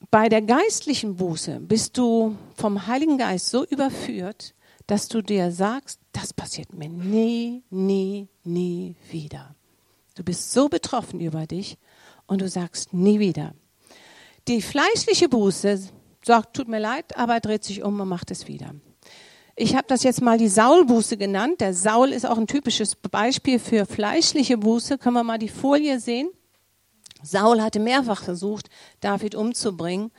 Bei 0.10 0.30
der 0.30 0.42
geistlichen 0.42 1.18
Buße 1.18 1.60
bist 1.60 1.98
du 1.98 2.38
vom 2.56 2.88
Heiligen 2.88 3.18
Geist 3.18 3.50
so 3.50 3.66
überführt, 3.66 4.54
dass 4.88 5.08
du 5.08 5.22
dir 5.22 5.52
sagst, 5.52 6.00
das 6.14 6.34
passiert 6.34 6.74
mir 6.74 6.90
nie, 6.90 7.64
nie, 7.70 8.30
nie 8.44 8.96
wieder. 9.12 9.56
Du 10.16 10.24
bist 10.24 10.52
so 10.52 10.70
betroffen 10.70 11.20
über 11.20 11.46
dich 11.48 11.78
und 12.28 12.42
du 12.42 12.48
sagst 12.48 12.94
nie 12.94 13.20
wieder. 13.20 13.54
Die 14.48 14.62
fleischliche 14.62 15.28
Buße 15.28 15.80
sagt, 16.24 16.56
tut 16.56 16.68
mir 16.68 16.80
leid, 16.80 17.18
aber 17.18 17.40
dreht 17.40 17.64
sich 17.64 17.84
um 17.84 18.00
und 18.00 18.08
macht 18.08 18.32
es 18.32 18.48
wieder. 18.48 18.74
Ich 19.56 19.76
habe 19.76 19.86
das 19.88 20.04
jetzt 20.04 20.22
mal 20.22 20.38
die 20.38 20.48
Saulbuße 20.48 21.18
genannt. 21.18 21.62
Der 21.62 21.74
Saul 21.74 22.12
ist 22.12 22.26
auch 22.26 22.38
ein 22.38 22.48
typisches 22.48 22.96
Beispiel 22.96 23.60
für 23.60 23.86
fleischliche 23.86 24.58
Buße. 24.58 24.98
Können 24.98 25.16
wir 25.16 25.24
mal 25.24 25.38
die 25.38 25.50
Folie 25.50 26.00
sehen? 26.00 26.30
Saul 27.22 27.62
hatte 27.62 27.80
mehrfach 27.80 28.24
versucht, 28.24 28.70
David 29.00 29.36
umzubringen. 29.36 30.12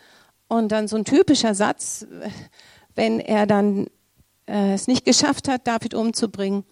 Und 0.47 0.71
dann 0.71 0.89
so 0.89 0.97
ein 0.97 1.05
typischer 1.05 1.55
Satz, 1.55 2.07
wenn 2.95 3.19
er 3.19 3.47
dann 3.47 3.89
äh, 4.47 4.75
es 4.75 4.87
nicht 4.87 5.05
geschafft 5.05 5.49
hat, 5.49 5.67
David 5.67 5.95
umzubringen, 5.95 6.65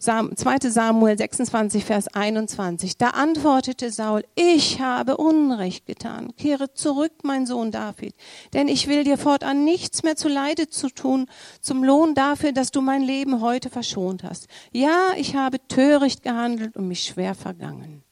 2. 0.00 0.70
Samuel 0.70 1.18
26, 1.18 1.84
Vers 1.84 2.06
21. 2.08 2.98
Da 2.98 3.10
antwortete 3.10 3.90
Saul, 3.90 4.24
ich 4.36 4.80
habe 4.80 5.16
Unrecht 5.16 5.86
getan. 5.86 6.36
Kehre 6.36 6.72
zurück, 6.72 7.12
mein 7.24 7.46
Sohn 7.46 7.72
David, 7.72 8.14
denn 8.52 8.68
ich 8.68 8.86
will 8.86 9.02
dir 9.02 9.18
fortan 9.18 9.64
nichts 9.64 10.04
mehr 10.04 10.14
zu 10.14 10.28
Leide 10.28 10.68
zu 10.68 10.88
tun, 10.88 11.26
zum 11.60 11.82
Lohn 11.82 12.14
dafür, 12.14 12.52
dass 12.52 12.70
du 12.70 12.80
mein 12.80 13.02
Leben 13.02 13.40
heute 13.40 13.70
verschont 13.70 14.22
hast. 14.22 14.46
Ja, 14.72 15.12
ich 15.16 15.34
habe 15.34 15.58
töricht 15.66 16.22
gehandelt 16.22 16.76
und 16.76 16.86
mich 16.86 17.02
schwer 17.02 17.34
vergangen. 17.34 18.04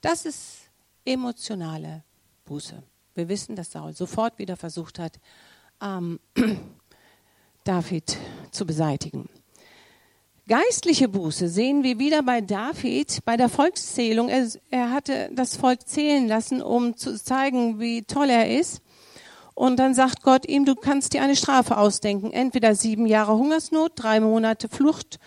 Das 0.00 0.24
ist 0.24 0.70
emotionale 1.04 2.02
Buße. 2.46 2.82
Wir 3.14 3.28
wissen, 3.28 3.56
dass 3.56 3.72
Saul 3.72 3.92
sofort 3.92 4.38
wieder 4.38 4.56
versucht 4.56 4.98
hat, 4.98 5.18
ähm, 5.82 6.18
David 7.66 8.16
zu 8.52 8.64
beseitigen. 8.64 9.28
Geistliche 10.48 11.08
Buße 11.08 11.48
sehen 11.48 11.82
wir 11.82 11.98
wieder 11.98 12.22
bei 12.22 12.40
David 12.40 13.24
bei 13.24 13.36
der 13.36 13.48
Volkszählung. 13.48 14.28
Er, 14.28 14.48
er, 14.70 14.92
hatte 14.92 15.28
das 15.34 15.56
Volk 15.56 15.88
zählen 15.88 16.28
lassen, 16.28 16.62
um 16.62 16.96
zu 16.96 17.20
zeigen, 17.20 17.80
wie 17.80 18.02
toll 18.02 18.30
er 18.30 18.56
ist. 18.56 18.80
Und 19.54 19.78
dann 19.78 19.94
sagt 19.94 20.22
Gott 20.22 20.46
ihm, 20.46 20.64
du 20.64 20.76
kannst 20.76 21.14
dir 21.14 21.22
eine 21.22 21.34
Strafe 21.34 21.76
ausdenken. 21.76 22.32
Entweder 22.32 22.76
sieben 22.76 23.06
Jahre 23.06 23.34
Hungersnot, 23.36 23.92
drei 23.96 24.20
Monate 24.20 24.68
Flucht 24.68 25.18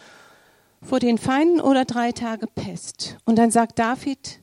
vor 0.81 0.99
den 0.99 1.17
Feinden 1.17 1.59
oder 1.59 1.83
drei 1.83 2.13
Tage 2.13 2.47
Pest. 2.47 3.17
Und 3.25 3.37
dann 3.37 3.51
sagt 3.51 3.77
David, 3.77 4.39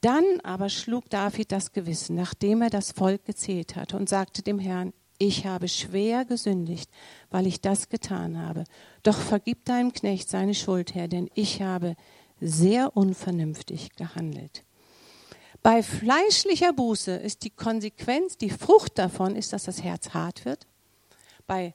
dann 0.00 0.24
aber 0.42 0.70
schlug 0.70 1.10
David 1.10 1.52
das 1.52 1.72
Gewissen, 1.72 2.16
nachdem 2.16 2.62
er 2.62 2.70
das 2.70 2.92
Volk 2.92 3.26
gezählt 3.26 3.76
hatte 3.76 3.98
und 3.98 4.08
sagte 4.08 4.42
dem 4.42 4.58
Herrn, 4.58 4.94
ich 5.26 5.46
habe 5.46 5.68
schwer 5.68 6.24
gesündigt, 6.24 6.90
weil 7.30 7.46
ich 7.46 7.60
das 7.60 7.88
getan 7.88 8.38
habe. 8.38 8.64
Doch 9.04 9.16
vergib 9.16 9.64
deinem 9.64 9.92
Knecht 9.92 10.28
seine 10.28 10.54
Schuld, 10.54 10.96
Herr, 10.96 11.06
denn 11.06 11.30
ich 11.34 11.62
habe 11.62 11.94
sehr 12.40 12.96
unvernünftig 12.96 13.94
gehandelt. 13.94 14.64
Bei 15.62 15.84
fleischlicher 15.84 16.72
Buße 16.72 17.12
ist 17.12 17.44
die 17.44 17.50
Konsequenz, 17.50 18.36
die 18.36 18.50
Frucht 18.50 18.98
davon 18.98 19.36
ist, 19.36 19.52
dass 19.52 19.64
das 19.64 19.84
Herz 19.84 20.12
hart 20.12 20.44
wird. 20.44 20.66
Bei 21.46 21.72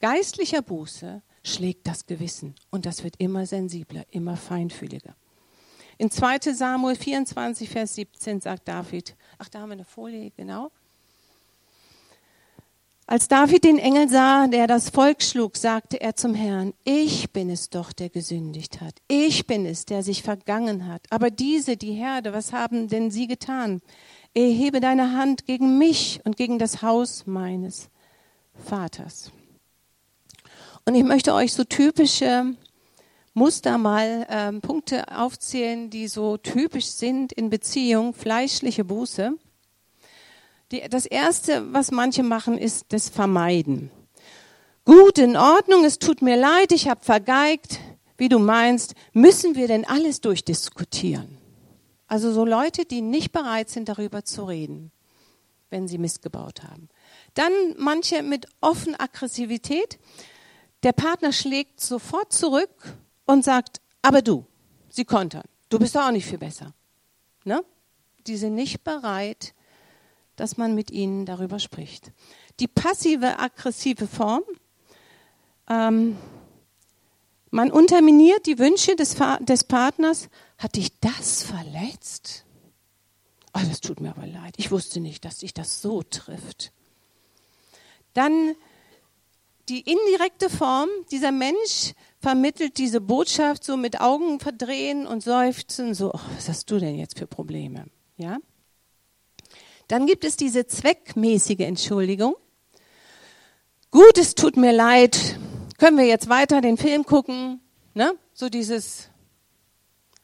geistlicher 0.00 0.62
Buße 0.62 1.20
schlägt 1.44 1.86
das 1.86 2.06
Gewissen 2.06 2.54
und 2.70 2.86
das 2.86 3.04
wird 3.04 3.16
immer 3.18 3.44
sensibler, 3.44 4.06
immer 4.10 4.38
feinfühliger. 4.38 5.14
In 5.98 6.10
2 6.10 6.54
Samuel 6.54 6.96
24, 6.96 7.68
Vers 7.68 7.94
17 7.94 8.40
sagt 8.40 8.66
David, 8.68 9.16
ach, 9.36 9.50
da 9.50 9.60
haben 9.60 9.68
wir 9.68 9.74
eine 9.74 9.84
Folie, 9.84 10.30
genau. 10.30 10.70
Als 13.10 13.26
David 13.26 13.64
den 13.64 13.80
Engel 13.80 14.08
sah, 14.08 14.46
der 14.46 14.68
das 14.68 14.90
Volk 14.90 15.20
schlug, 15.24 15.56
sagte 15.56 16.00
er 16.00 16.14
zum 16.14 16.32
Herrn, 16.32 16.74
ich 16.84 17.32
bin 17.32 17.50
es 17.50 17.68
doch, 17.68 17.92
der 17.92 18.08
gesündigt 18.08 18.80
hat. 18.80 18.94
Ich 19.08 19.48
bin 19.48 19.66
es, 19.66 19.84
der 19.84 20.04
sich 20.04 20.22
vergangen 20.22 20.86
hat. 20.86 21.02
Aber 21.10 21.28
diese, 21.32 21.76
die 21.76 21.90
Herde, 21.90 22.32
was 22.32 22.52
haben 22.52 22.86
denn 22.86 23.10
sie 23.10 23.26
getan? 23.26 23.82
Erhebe 24.32 24.78
deine 24.78 25.14
Hand 25.16 25.44
gegen 25.44 25.76
mich 25.76 26.20
und 26.22 26.36
gegen 26.36 26.60
das 26.60 26.82
Haus 26.82 27.26
meines 27.26 27.88
Vaters. 28.54 29.32
Und 30.84 30.94
ich 30.94 31.02
möchte 31.02 31.34
euch 31.34 31.52
so 31.52 31.64
typische 31.64 32.54
Muster 33.34 33.76
mal, 33.76 34.24
äh, 34.28 34.52
Punkte 34.60 35.18
aufzählen, 35.18 35.90
die 35.90 36.06
so 36.06 36.36
typisch 36.36 36.86
sind 36.86 37.32
in 37.32 37.50
Beziehung, 37.50 38.14
fleischliche 38.14 38.84
Buße. 38.84 39.32
Die, 40.70 40.82
das 40.88 41.06
Erste, 41.06 41.72
was 41.72 41.90
manche 41.90 42.22
machen, 42.22 42.56
ist 42.56 42.86
das 42.90 43.08
Vermeiden. 43.08 43.90
Gut, 44.84 45.18
in 45.18 45.36
Ordnung, 45.36 45.84
es 45.84 45.98
tut 45.98 46.22
mir 46.22 46.36
leid, 46.36 46.72
ich 46.72 46.88
habe 46.88 47.04
vergeigt. 47.04 47.80
Wie 48.16 48.28
du 48.28 48.38
meinst, 48.38 48.94
müssen 49.12 49.54
wir 49.54 49.66
denn 49.66 49.84
alles 49.84 50.20
durchdiskutieren? 50.20 51.38
Also 52.06 52.32
so 52.32 52.44
Leute, 52.44 52.84
die 52.84 53.00
nicht 53.00 53.32
bereit 53.32 53.70
sind, 53.70 53.88
darüber 53.88 54.24
zu 54.24 54.44
reden, 54.44 54.92
wenn 55.70 55.88
sie 55.88 55.96
missgebaut 55.98 56.62
haben. 56.64 56.88
Dann 57.34 57.52
manche 57.78 58.22
mit 58.22 58.46
offen 58.60 58.98
Aggressivität. 58.98 59.98
Der 60.82 60.92
Partner 60.92 61.32
schlägt 61.32 61.80
sofort 61.80 62.32
zurück 62.32 62.94
und 63.26 63.44
sagt, 63.44 63.80
aber 64.02 64.22
du, 64.22 64.44
sie 64.88 65.04
kontern, 65.04 65.44
du 65.68 65.78
bist 65.78 65.94
doch 65.94 66.06
auch 66.06 66.10
nicht 66.10 66.26
viel 66.26 66.38
besser. 66.38 66.74
Ne? 67.44 67.64
Die 68.26 68.36
sind 68.36 68.54
nicht 68.54 68.82
bereit, 68.82 69.54
dass 70.40 70.56
man 70.56 70.74
mit 70.74 70.90
ihnen 70.90 71.26
darüber 71.26 71.58
spricht. 71.58 72.12
Die 72.60 72.66
passive 72.66 73.38
aggressive 73.38 74.06
Form, 74.06 74.42
ähm, 75.68 76.16
man 77.50 77.70
unterminiert 77.70 78.46
die 78.46 78.58
Wünsche 78.58 78.96
des, 78.96 79.16
des 79.40 79.64
Partners. 79.64 80.30
Hat 80.56 80.76
dich 80.76 80.98
das 81.00 81.42
verletzt? 81.42 82.46
Oh, 83.52 83.60
das 83.68 83.82
tut 83.82 84.00
mir 84.00 84.10
aber 84.10 84.26
leid. 84.26 84.54
Ich 84.56 84.70
wusste 84.70 85.00
nicht, 85.00 85.26
dass 85.26 85.38
dich 85.38 85.52
das 85.52 85.82
so 85.82 86.02
trifft. 86.02 86.72
Dann 88.14 88.54
die 89.68 89.80
indirekte 89.80 90.48
Form, 90.48 90.88
dieser 91.10 91.32
Mensch 91.32 91.92
vermittelt 92.18 92.78
diese 92.78 93.02
Botschaft 93.02 93.62
so 93.62 93.76
mit 93.76 94.00
Augen 94.00 94.40
verdrehen 94.40 95.06
und 95.06 95.22
seufzen, 95.22 95.92
so, 95.92 96.14
oh, 96.14 96.20
was 96.34 96.48
hast 96.48 96.70
du 96.70 96.78
denn 96.78 96.96
jetzt 96.96 97.18
für 97.18 97.26
Probleme? 97.26 97.86
Ja? 98.16 98.38
Dann 99.90 100.06
gibt 100.06 100.22
es 100.22 100.36
diese 100.36 100.68
zweckmäßige 100.68 101.58
Entschuldigung. 101.58 102.36
Gut, 103.90 104.18
es 104.18 104.36
tut 104.36 104.56
mir 104.56 104.70
leid. 104.72 105.36
Können 105.78 105.98
wir 105.98 106.06
jetzt 106.06 106.28
weiter 106.28 106.60
den 106.60 106.76
Film 106.76 107.04
gucken? 107.04 107.60
Ne? 107.94 108.14
So 108.32 108.48
dieses, 108.48 109.08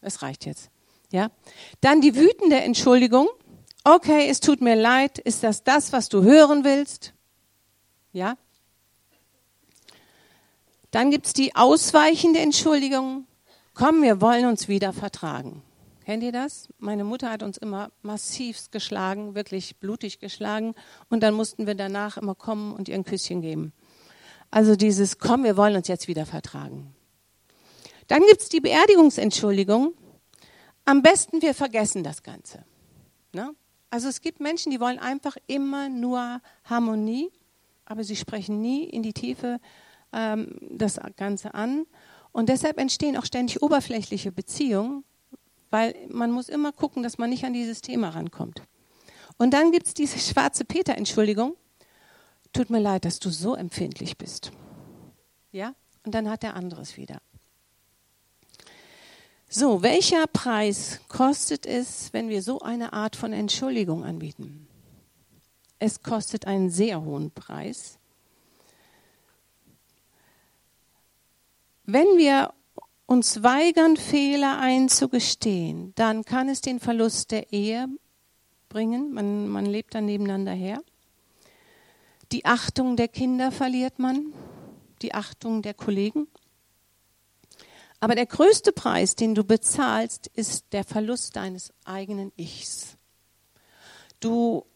es 0.00 0.22
reicht 0.22 0.46
jetzt. 0.46 0.70
Ja? 1.10 1.32
Dann 1.80 2.00
die 2.00 2.14
wütende 2.14 2.60
Entschuldigung. 2.60 3.26
Okay, 3.82 4.28
es 4.28 4.38
tut 4.38 4.60
mir 4.60 4.76
leid. 4.76 5.18
Ist 5.18 5.42
das 5.42 5.64
das, 5.64 5.92
was 5.92 6.08
du 6.08 6.22
hören 6.22 6.62
willst? 6.62 7.12
Ja? 8.12 8.38
Dann 10.92 11.10
gibt 11.10 11.26
es 11.26 11.32
die 11.32 11.56
ausweichende 11.56 12.38
Entschuldigung. 12.38 13.26
Komm, 13.74 14.02
wir 14.02 14.20
wollen 14.20 14.46
uns 14.46 14.68
wieder 14.68 14.92
vertragen. 14.92 15.64
Kennt 16.06 16.22
ihr 16.22 16.30
das? 16.30 16.68
Meine 16.78 17.02
Mutter 17.02 17.30
hat 17.30 17.42
uns 17.42 17.58
immer 17.58 17.90
massivst 18.02 18.70
geschlagen, 18.70 19.34
wirklich 19.34 19.78
blutig 19.78 20.20
geschlagen. 20.20 20.76
Und 21.10 21.24
dann 21.24 21.34
mussten 21.34 21.66
wir 21.66 21.74
danach 21.74 22.16
immer 22.16 22.36
kommen 22.36 22.72
und 22.72 22.88
ihr 22.88 22.94
ein 22.94 23.02
Küsschen 23.02 23.42
geben. 23.42 23.72
Also 24.52 24.76
dieses, 24.76 25.18
komm, 25.18 25.42
wir 25.42 25.56
wollen 25.56 25.74
uns 25.74 25.88
jetzt 25.88 26.06
wieder 26.06 26.24
vertragen. 26.24 26.94
Dann 28.06 28.22
gibt 28.28 28.40
es 28.40 28.48
die 28.48 28.60
Beerdigungsentschuldigung. 28.60 29.94
Am 30.84 31.02
besten, 31.02 31.42
wir 31.42 31.54
vergessen 31.54 32.04
das 32.04 32.22
Ganze. 32.22 32.64
Ne? 33.32 33.52
Also 33.90 34.06
es 34.06 34.20
gibt 34.20 34.38
Menschen, 34.38 34.70
die 34.70 34.78
wollen 34.78 35.00
einfach 35.00 35.36
immer 35.48 35.88
nur 35.88 36.40
Harmonie, 36.62 37.32
aber 37.84 38.04
sie 38.04 38.14
sprechen 38.14 38.60
nie 38.60 38.84
in 38.84 39.02
die 39.02 39.12
Tiefe 39.12 39.58
ähm, 40.12 40.56
das 40.70 41.00
Ganze 41.16 41.54
an. 41.54 41.84
Und 42.30 42.48
deshalb 42.48 42.78
entstehen 42.78 43.16
auch 43.16 43.24
ständig 43.24 43.60
oberflächliche 43.60 44.30
Beziehungen, 44.30 45.02
weil 45.70 45.94
man 46.08 46.30
muss 46.30 46.48
immer 46.48 46.72
gucken, 46.72 47.02
dass 47.02 47.18
man 47.18 47.30
nicht 47.30 47.44
an 47.44 47.52
dieses 47.52 47.80
Thema 47.80 48.10
rankommt. 48.10 48.62
Und 49.38 49.52
dann 49.52 49.72
gibt 49.72 49.86
es 49.86 49.94
diese 49.94 50.18
schwarze 50.32 50.64
Peter-Entschuldigung. 50.64 51.56
Tut 52.52 52.70
mir 52.70 52.80
leid, 52.80 53.04
dass 53.04 53.18
du 53.18 53.30
so 53.30 53.54
empfindlich 53.54 54.16
bist. 54.16 54.50
Ja? 55.52 55.74
Und 56.04 56.14
dann 56.14 56.30
hat 56.30 56.44
er 56.44 56.54
anderes 56.54 56.96
wieder. 56.96 57.20
So, 59.48 59.82
welcher 59.82 60.26
Preis 60.26 61.00
kostet 61.08 61.66
es, 61.66 62.12
wenn 62.12 62.28
wir 62.28 62.42
so 62.42 62.60
eine 62.60 62.92
Art 62.92 63.14
von 63.14 63.32
Entschuldigung 63.32 64.04
anbieten? 64.04 64.66
Es 65.78 66.02
kostet 66.02 66.46
einen 66.46 66.70
sehr 66.70 67.02
hohen 67.02 67.30
Preis. 67.30 67.98
Wenn 71.84 72.06
wir 72.16 72.52
uns 73.06 73.42
weigern, 73.42 73.96
Fehler 73.96 74.58
einzugestehen, 74.58 75.92
dann 75.94 76.24
kann 76.24 76.48
es 76.48 76.60
den 76.60 76.80
Verlust 76.80 77.30
der 77.30 77.52
Ehe 77.52 77.88
bringen. 78.68 79.12
Man, 79.12 79.48
man 79.48 79.64
lebt 79.64 79.94
dann 79.94 80.06
nebeneinander 80.06 80.52
her. 80.52 80.82
Die 82.32 82.44
Achtung 82.44 82.96
der 82.96 83.08
Kinder 83.08 83.52
verliert 83.52 84.00
man, 84.00 84.32
die 85.02 85.14
Achtung 85.14 85.62
der 85.62 85.74
Kollegen. 85.74 86.26
Aber 88.00 88.14
der 88.14 88.26
größte 88.26 88.72
Preis, 88.72 89.14
den 89.14 89.34
du 89.34 89.44
bezahlst, 89.44 90.26
ist 90.26 90.66
der 90.72 90.84
Verlust 90.84 91.36
deines 91.36 91.72
eigenen 91.84 92.32
Ichs. 92.36 92.96
Du 94.20 94.66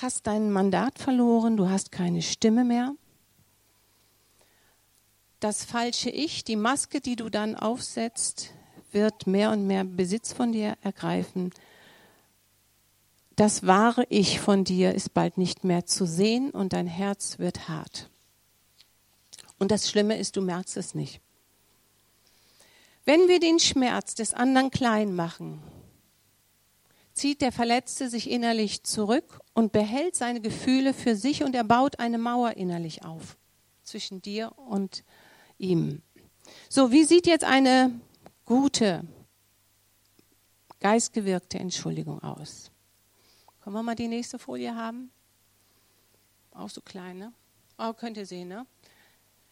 hast 0.00 0.26
dein 0.26 0.50
Mandat 0.50 0.98
verloren, 0.98 1.56
du 1.56 1.68
hast 1.68 1.92
keine 1.92 2.22
Stimme 2.22 2.64
mehr. 2.64 2.94
Das 5.40 5.64
falsche 5.64 6.10
Ich, 6.10 6.44
die 6.44 6.56
Maske, 6.56 7.00
die 7.00 7.16
du 7.16 7.28
dann 7.28 7.54
aufsetzt, 7.54 8.52
wird 8.92 9.26
mehr 9.26 9.50
und 9.50 9.66
mehr 9.66 9.84
Besitz 9.84 10.32
von 10.32 10.52
dir 10.52 10.76
ergreifen. 10.82 11.52
Das 13.36 13.66
wahre 13.66 14.06
Ich 14.08 14.40
von 14.40 14.64
dir 14.64 14.94
ist 14.94 15.12
bald 15.12 15.36
nicht 15.36 15.62
mehr 15.62 15.84
zu 15.84 16.06
sehen 16.06 16.50
und 16.50 16.72
dein 16.72 16.86
Herz 16.86 17.38
wird 17.38 17.68
hart. 17.68 18.08
Und 19.58 19.70
das 19.70 19.90
Schlimme 19.90 20.16
ist, 20.18 20.36
du 20.36 20.40
merkst 20.40 20.76
es 20.78 20.94
nicht. 20.94 21.20
Wenn 23.04 23.28
wir 23.28 23.38
den 23.38 23.58
Schmerz 23.58 24.14
des 24.14 24.32
anderen 24.32 24.70
klein 24.70 25.14
machen, 25.14 25.62
zieht 27.12 27.40
der 27.40 27.52
Verletzte 27.52 28.08
sich 28.08 28.30
innerlich 28.30 28.84
zurück 28.84 29.40
und 29.54 29.72
behält 29.72 30.16
seine 30.16 30.40
Gefühle 30.40 30.94
für 30.94 31.14
sich 31.14 31.42
und 31.42 31.54
er 31.54 31.64
baut 31.64 31.98
eine 31.98 32.18
Mauer 32.18 32.52
innerlich 32.56 33.04
auf 33.04 33.36
zwischen 33.84 34.20
dir 34.20 34.52
und 34.56 35.04
ihm. 35.58 36.02
So, 36.68 36.92
wie 36.92 37.04
sieht 37.04 37.26
jetzt 37.26 37.44
eine 37.44 37.92
gute, 38.44 39.04
geistgewirkte 40.80 41.58
Entschuldigung 41.58 42.22
aus? 42.22 42.70
Können 43.60 43.74
wir 43.76 43.82
mal 43.82 43.96
die 43.96 44.08
nächste 44.08 44.38
Folie 44.38 44.74
haben? 44.74 45.10
Auch 46.52 46.70
so 46.70 46.80
klein, 46.80 47.18
ne? 47.18 47.32
Oh, 47.78 47.92
könnt 47.92 48.16
ihr 48.16 48.26
sehen, 48.26 48.48
ne? 48.48 48.66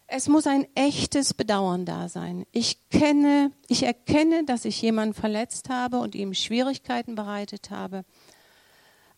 Es 0.07 0.29
muss 0.29 0.47
ein 0.47 0.67
echtes 0.75 1.35
Bedauern 1.35 1.87
da 1.87 2.09
sein. 2.09 2.47
Ich 2.53 2.88
kenne, 2.90 3.53
ich 3.69 3.85
erkenne, 3.85 4.45
dass 4.45 4.64
ich 4.64 4.81
jemanden 4.83 5.14
verletzt 5.14 5.71
habe 5.71 5.99
und 5.99 6.14
ihm 6.14 6.35
Schwierigkeiten 6.35 7.14
bereitet 7.14 7.71
habe. 7.71 8.05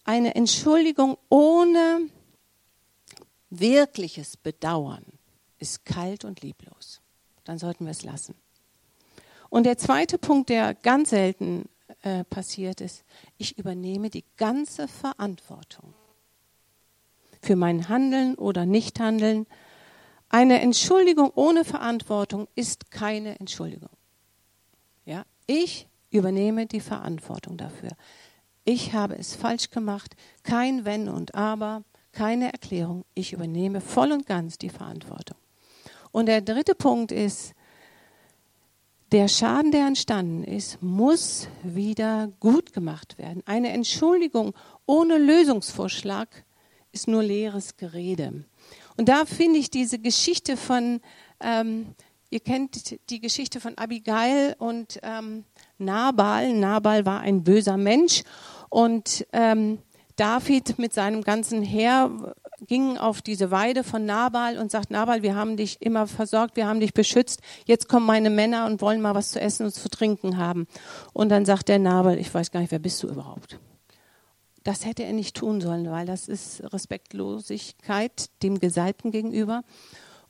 Eine 0.05 0.37
Entschuldigung 0.37 1.19
ohne 1.29 2.09
wirkliches 3.51 4.37
Bedauern 4.37 5.05
ist 5.67 5.85
kalt 5.85 6.25
und 6.25 6.43
lieblos. 6.43 7.01
Dann 7.45 7.59
sollten 7.59 7.85
wir 7.85 7.91
es 7.91 8.03
lassen. 8.03 8.35
Und 9.51 9.65
der 9.65 9.79
zweite 9.79 10.19
Punkt, 10.19 10.49
der 10.49 10.75
ganz 10.75 11.11
selten 11.11 11.69
äh, 12.03 12.25
passiert 12.25 12.81
ist, 12.81 13.05
ich 13.37 13.59
übernehme 13.59 14.11
die 14.11 14.25
ganze 14.37 14.89
Verantwortung 14.89 15.95
für 17.43 17.57
mein 17.57 17.89
Handeln 17.89 18.35
oder 18.35 18.67
Nichthandeln 18.67 19.47
eine 20.29 20.61
Entschuldigung 20.61 21.31
ohne 21.35 21.65
Verantwortung 21.65 22.49
ist 22.57 22.91
keine 22.91 23.39
Entschuldigung. 23.39 23.91
Ja, 25.05 25.25
ich 25.47 25.87
übernehme 26.11 26.67
die 26.67 26.81
Verantwortung 26.81 27.57
dafür. 27.57 27.91
Ich 28.65 28.93
habe 28.93 29.17
es 29.17 29.37
falsch 29.37 29.71
gemacht, 29.71 30.17
kein 30.43 30.85
Wenn 30.85 31.09
und 31.09 31.37
Aber, 31.37 31.85
keine 32.11 32.53
Erklärung. 32.53 33.05
Ich 33.15 33.33
übernehme 33.33 33.81
voll 33.81 34.11
und 34.11 34.27
ganz 34.27 34.59
die 34.59 34.71
Verantwortung. 34.71 35.37
Und 36.17 36.25
der 36.25 36.41
dritte 36.41 36.75
Punkt 36.75 37.13
ist, 37.13 37.53
der 39.13 39.29
Schaden, 39.29 39.71
der 39.71 39.87
entstanden 39.87 40.45
ist, 40.45 40.83
muss 40.83 41.47
wieder 41.63 42.33
gut 42.41 42.73
gemacht 42.73 43.19
werden. 43.19 43.43
Eine 43.45 43.69
Entschuldigung 43.69 44.55
ohne 44.87 45.19
Lösungsvorschlag 45.19 46.27
ist 46.91 47.07
nur 47.07 47.23
leeres 47.23 47.77
Gerede. 47.77 48.45
Und 48.97 49.11
da 49.11 49.27
finde 49.27 49.59
ich 49.59 49.69
diese 49.69 49.99
Geschichte 49.99 50.57
von, 50.57 51.03
ähm, 51.39 51.89
ihr 52.31 52.41
kennt 52.41 52.99
die 53.11 53.21
Geschichte 53.21 53.61
von 53.61 53.77
Abigail 53.77 54.57
und 54.59 54.99
ähm, 55.03 55.45
Nabal. 55.77 56.55
Nabal 56.55 57.05
war 57.05 57.21
ein 57.21 57.45
böser 57.45 57.77
Mensch 57.77 58.23
und 58.71 59.27
ähm, 59.35 59.81
David 60.17 60.79
mit 60.79 60.95
seinem 60.95 61.21
ganzen 61.21 61.61
Heer 61.61 62.35
ging 62.67 62.99
auf 62.99 63.23
diese 63.23 63.51
Weide 63.51 63.85
von 63.85 64.05
Nabal 64.05 64.59
und 64.59 64.71
sagt, 64.71 64.91
Nabal, 64.91 65.23
wir 65.23 65.35
haben 65.35 65.57
dich 65.57 65.81
immer 65.81 66.07
versorgt, 66.07 66.57
wir 66.57 66.67
haben 66.67 66.81
dich 66.81 66.95
beschützt, 66.95 67.41
jetzt 67.67 67.89
kommen 67.89 68.07
meine 68.07 68.31
Männer 68.31 68.67
und 68.67 68.81
wollen 68.81 69.01
mal 69.01 69.15
was 69.15 69.31
zu 69.31 69.41
essen 69.41 69.67
und 69.67 69.73
zu 69.73 69.89
trinken 69.89 70.39
haben. 70.39 70.67
Und 71.13 71.29
dann 71.29 71.45
sagt 71.45 71.69
der 71.69 71.79
Nabal, 71.79 72.19
ich 72.19 72.33
weiß 72.33 72.51
gar 72.51 72.61
nicht, 72.61 72.73
wer 72.73 72.79
bist 72.79 73.03
du 73.03 73.09
überhaupt? 73.09 73.59
Das 74.65 74.85
hätte 74.85 75.05
er 75.05 75.13
nicht 75.13 75.37
tun 75.37 75.61
sollen, 75.61 75.89
weil 75.91 76.07
das 76.07 76.27
ist 76.27 76.63
Respektlosigkeit 76.73 78.31
dem 78.43 78.59
Gesalbten 78.59 79.13
gegenüber. 79.13 79.63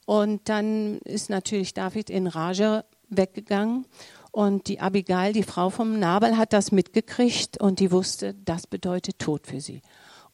Und 0.05 0.49
dann 0.49 0.99
ist 0.99 1.31
natürlich 1.31 1.75
David 1.75 2.11
in 2.11 2.27
Rage 2.27 2.85
weggegangen. 3.09 3.87
Und 4.31 4.69
die 4.69 4.81
Abigail, 4.81 5.33
die 5.33 5.43
Frau 5.43 5.71
vom 5.71 5.99
Nabal, 5.99 6.37
hat 6.37 6.53
das 6.53 6.71
mitgekriegt 6.71 7.59
und 7.59 7.81
die 7.81 7.91
wusste, 7.91 8.35
das 8.35 8.67
bedeutet 8.67 9.19
Tod 9.19 9.47
für 9.47 9.61
sie. 9.61 9.81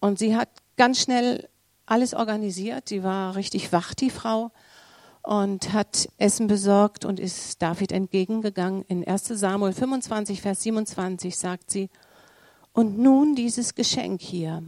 Und 0.00 0.18
sie 0.18 0.34
hat 0.34 0.48
ganz 0.76 1.00
schnell 1.00 1.48
alles 1.92 2.14
organisiert. 2.14 2.88
Sie 2.88 3.02
war 3.04 3.36
richtig 3.36 3.70
wach, 3.70 3.92
die 3.92 4.08
Frau, 4.08 4.50
und 5.22 5.74
hat 5.74 6.08
Essen 6.16 6.46
besorgt 6.46 7.04
und 7.04 7.20
ist 7.20 7.60
David 7.60 7.92
entgegengegangen. 7.92 8.82
In 8.88 9.06
1 9.06 9.28
Samuel 9.28 9.74
25, 9.74 10.40
Vers 10.40 10.62
27 10.62 11.36
sagt 11.36 11.70
sie, 11.70 11.90
und 12.72 12.98
nun 12.98 13.34
dieses 13.34 13.74
Geschenk 13.74 14.22
hier, 14.22 14.62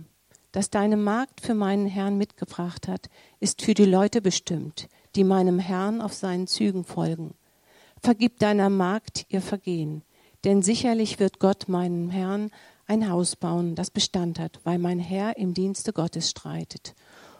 das 0.52 0.68
deine 0.68 0.98
Magd 0.98 1.40
für 1.40 1.54
meinen 1.54 1.86
Herrn 1.86 2.18
mitgebracht 2.18 2.86
hat, 2.88 3.08
ist 3.40 3.62
für 3.62 3.72
die 3.72 3.86
Leute 3.86 4.20
bestimmt, 4.20 4.88
die 5.16 5.24
meinem 5.24 5.58
Herrn 5.58 6.02
auf 6.02 6.12
seinen 6.12 6.46
Zügen 6.46 6.84
folgen. 6.84 7.34
Vergib 8.02 8.38
deiner 8.38 8.68
Magd 8.68 9.24
ihr 9.30 9.40
Vergehen, 9.40 10.02
denn 10.44 10.60
sicherlich 10.60 11.18
wird 11.18 11.40
Gott 11.40 11.68
meinem 11.68 12.10
Herrn 12.10 12.50
ein 12.86 13.08
Haus 13.08 13.34
bauen, 13.34 13.74
das 13.74 13.90
Bestand 13.90 14.38
hat, 14.38 14.60
weil 14.64 14.78
mein 14.78 14.98
Herr 14.98 15.38
im 15.38 15.54
Dienste 15.54 15.94
Gottes 15.94 16.28
streitet 16.28 16.94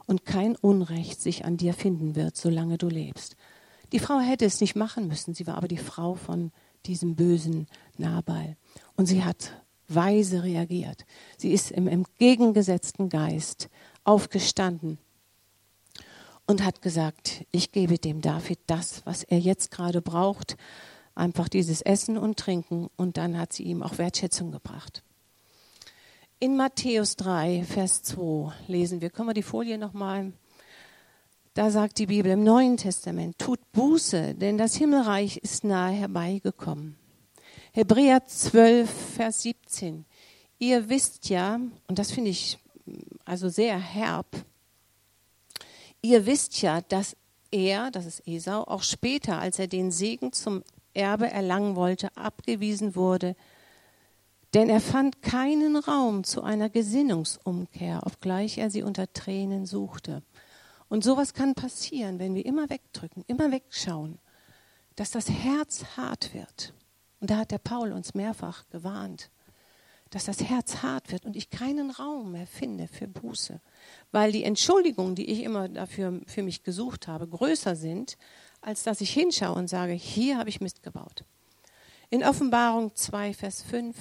und 0.07 0.25
kein 0.25 0.57
Unrecht 0.57 1.21
sich 1.21 1.45
an 1.45 1.57
dir 1.57 1.75
finden 1.75 2.15
wird, 2.15 2.37
solange 2.37 2.79
du 2.79 2.89
lebst. 2.89 3.37
Die 3.93 3.99
Frau 3.99 4.19
hätte 4.19 4.45
es 4.45 4.61
nicht 4.61 4.77
machen 4.77 5.09
müssen, 5.09 5.35
sie 5.35 5.47
war 5.47 5.57
aber 5.57 5.69
die 5.69 5.77
Frau 5.77 6.15
von 6.15 6.53
diesem 6.87 7.17
bösen 7.17 7.67
Nabal. 7.97 8.57
Und 8.97 9.07
sie 9.07 9.25
hat 9.25 9.53
weise 9.89 10.43
reagiert. 10.43 11.05
Sie 11.37 11.53
ist 11.53 11.71
im 11.71 11.87
entgegengesetzten 11.89 13.09
Geist 13.09 13.69
aufgestanden 14.05 14.99
und 16.47 16.65
hat 16.65 16.83
gesagt, 16.83 17.45
ich 17.53 17.73
gebe 17.73 17.99
dem 17.99 18.21
David 18.21 18.59
das, 18.67 19.05
was 19.05 19.23
er 19.23 19.39
jetzt 19.39 19.71
gerade 19.71 20.03
braucht, 20.03 20.57
einfach 21.15 21.49
dieses 21.49 21.81
Essen 21.83 22.19
und 22.19 22.39
Trinken 22.39 22.89
und 22.97 23.17
dann 23.17 23.39
hat 23.39 23.53
sie 23.53 23.65
ihm 23.65 23.83
auch 23.83 23.99
Wertschätzung 23.99 24.51
gebracht. 24.51 25.03
In 26.41 26.57
Matthäus 26.57 27.17
3, 27.17 27.65
Vers 27.65 28.03
2 28.03 28.53
lesen 28.67 29.01
wir, 29.01 29.11
können 29.11 29.29
wir 29.29 29.35
die 29.35 29.43
Folie 29.43 29.79
nochmal, 29.79 30.33
da 31.55 31.71
sagt 31.71 31.99
die 31.99 32.07
Bibel 32.07 32.33
im 32.33 32.43
Neuen 32.43 32.77
Testament, 32.77 33.39
tut 33.39 33.61
Buße, 33.73 34.35
denn 34.35 34.59
das 34.59 34.75
Himmelreich 34.75 35.37
ist 35.39 35.63
nahe 35.63 35.93
herbeigekommen. 35.93 36.97
Hebräer 37.73 38.27
12, 38.27 38.91
Vers 39.17 39.43
17. 39.43 40.05
Ihr 40.59 40.89
wisst 40.89 41.29
ja, 41.29 41.61
und 41.87 41.99
das 41.99 42.11
finde 42.11 42.31
ich 42.31 42.59
also 43.25 43.49
sehr 43.49 43.79
herb, 43.79 44.27
ihr 46.03 46.27
wisst 46.27 46.61
ja, 46.63 46.81
dass 46.81 47.17
er, 47.53 47.93
das 47.93 48.07
ist 48.07 48.27
Esau, 48.27 48.63
auch 48.65 48.83
später, 48.83 49.39
als 49.39 49.61
er 49.61 49.69
den 49.69 49.93
Segen 49.93 50.33
zum 50.33 50.65
Erbe 50.95 51.31
erlangen 51.31 51.77
wollte, 51.77 52.15
abgewiesen 52.17 52.97
wurde, 52.97 53.37
denn 54.55 54.71
er 54.71 54.81
fand 54.81 55.21
keinen 55.21 55.77
Raum 55.77 56.23
zu 56.23 56.43
einer 56.43 56.71
Gesinnungsumkehr, 56.71 58.03
obgleich 58.07 58.59
er 58.59 58.71
sie 58.71 58.85
unter 58.85 59.13
Tränen 59.13 59.67
suchte. 59.67 60.23
Und 60.89 61.03
sowas 61.03 61.35
kann 61.35 61.55
passieren, 61.55 62.21
wenn 62.21 62.37
wir 62.37 62.47
immer 62.47 62.71
wegdrücken, 62.71 63.25
immer 63.27 63.51
wegschauen, 63.51 64.21
dass 64.95 65.11
das 65.11 65.29
Herz 65.29 65.85
hart 65.97 66.35
wird. 66.35 66.73
Und 67.21 67.31
da 67.31 67.39
hat 67.39 67.51
der 67.51 67.59
Paul 67.59 67.91
uns 67.91 68.15
mehrfach 68.15 68.69
gewarnt, 68.71 69.31
dass 70.11 70.27
das 70.27 70.41
Herz 70.41 70.83
hart 70.83 71.11
wird 71.11 71.25
und 71.25 71.35
ich 71.35 71.51
keinen 71.51 71.91
Raum 71.91 72.31
mehr 72.31 72.47
finde 72.47 72.87
für 72.87 73.09
Buße, 73.09 73.61
weil 74.13 74.31
die 74.31 74.45
Entschuldigungen, 74.45 75.17
die 75.17 75.29
ich 75.31 75.43
immer 75.43 75.69
dafür 75.69 76.21
für 76.27 76.45
mich 76.45 76.63
gesucht 76.63 77.09
habe, 77.09 77.27
größer 77.27 77.75
sind, 77.75 78.17
als 78.61 78.85
dass 78.85 79.01
ich 79.01 79.13
hinschaue 79.13 79.57
und 79.57 79.67
sage, 79.67 79.95
hier 79.95 80.39
habe 80.39 80.49
ich 80.49 80.61
Mist 80.61 80.85
gebaut. 80.85 81.25
In 82.11 82.23
Offenbarung 82.23 82.95
2, 82.95 83.35
Vers 83.35 83.63
5 83.63 83.97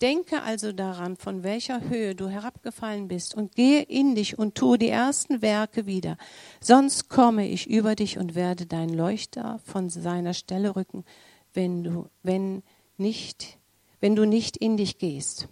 Denke 0.00 0.42
also 0.42 0.70
daran, 0.72 1.16
von 1.16 1.42
welcher 1.42 1.80
Höhe 1.88 2.14
du 2.14 2.28
herabgefallen 2.28 3.08
bist, 3.08 3.34
und 3.34 3.56
gehe 3.56 3.82
in 3.82 4.14
dich 4.14 4.38
und 4.38 4.54
tue 4.54 4.78
die 4.78 4.88
ersten 4.88 5.42
Werke 5.42 5.86
wieder. 5.86 6.16
Sonst 6.60 7.08
komme 7.08 7.48
ich 7.48 7.68
über 7.68 7.96
dich 7.96 8.16
und 8.16 8.36
werde 8.36 8.66
dein 8.66 8.90
Leuchter 8.90 9.60
von 9.64 9.90
seiner 9.90 10.34
Stelle 10.34 10.76
rücken, 10.76 11.04
wenn 11.52 11.82
du, 11.82 12.08
wenn 12.22 12.62
nicht, 12.96 13.58
wenn 14.00 14.14
du 14.14 14.24
nicht 14.24 14.56
in 14.56 14.76
dich 14.76 14.98
gehst. 14.98 15.48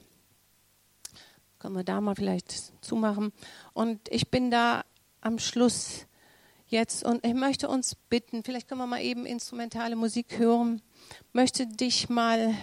Können 1.59 1.75
wir 1.75 1.85
da 1.85 2.01
mal 2.01 2.15
vielleicht 2.15 2.73
zumachen? 2.85 3.33
Und 3.73 4.01
ich 4.11 4.31
bin 4.31 4.53
da 4.53 4.85
am 5.21 5.41
Schluss 5.41 6.07
jetzt 6.69 7.05
und 7.05 7.27
ich 7.27 7.35
möchte 7.35 7.69
uns 7.69 7.97
bitten, 8.09 8.45
vielleicht 8.45 8.69
können 8.69 8.81
wir 8.81 8.87
mal 8.87 9.03
eben 9.03 9.27
instrumentale 9.27 9.97
Musik 9.97 10.39
hören, 10.39 10.83
möchte 11.33 11.67
dich 11.67 12.09
mal 12.09 12.55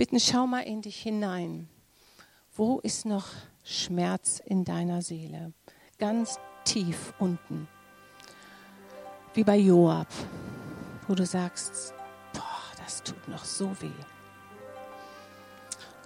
bitten, 0.00 0.18
schau 0.18 0.46
mal 0.46 0.62
in 0.62 0.80
dich 0.80 0.96
hinein. 0.96 1.68
Wo 2.56 2.80
ist 2.80 3.04
noch 3.04 3.26
Schmerz 3.64 4.40
in 4.42 4.64
deiner 4.64 5.02
Seele? 5.02 5.52
Ganz 5.98 6.38
tief 6.64 7.12
unten. 7.18 7.68
Wie 9.34 9.44
bei 9.44 9.58
Joab, 9.58 10.06
wo 11.06 11.14
du 11.14 11.26
sagst, 11.26 11.92
boah, 12.32 12.82
das 12.82 13.02
tut 13.02 13.28
noch 13.28 13.44
so 13.44 13.76
weh. 13.82 13.90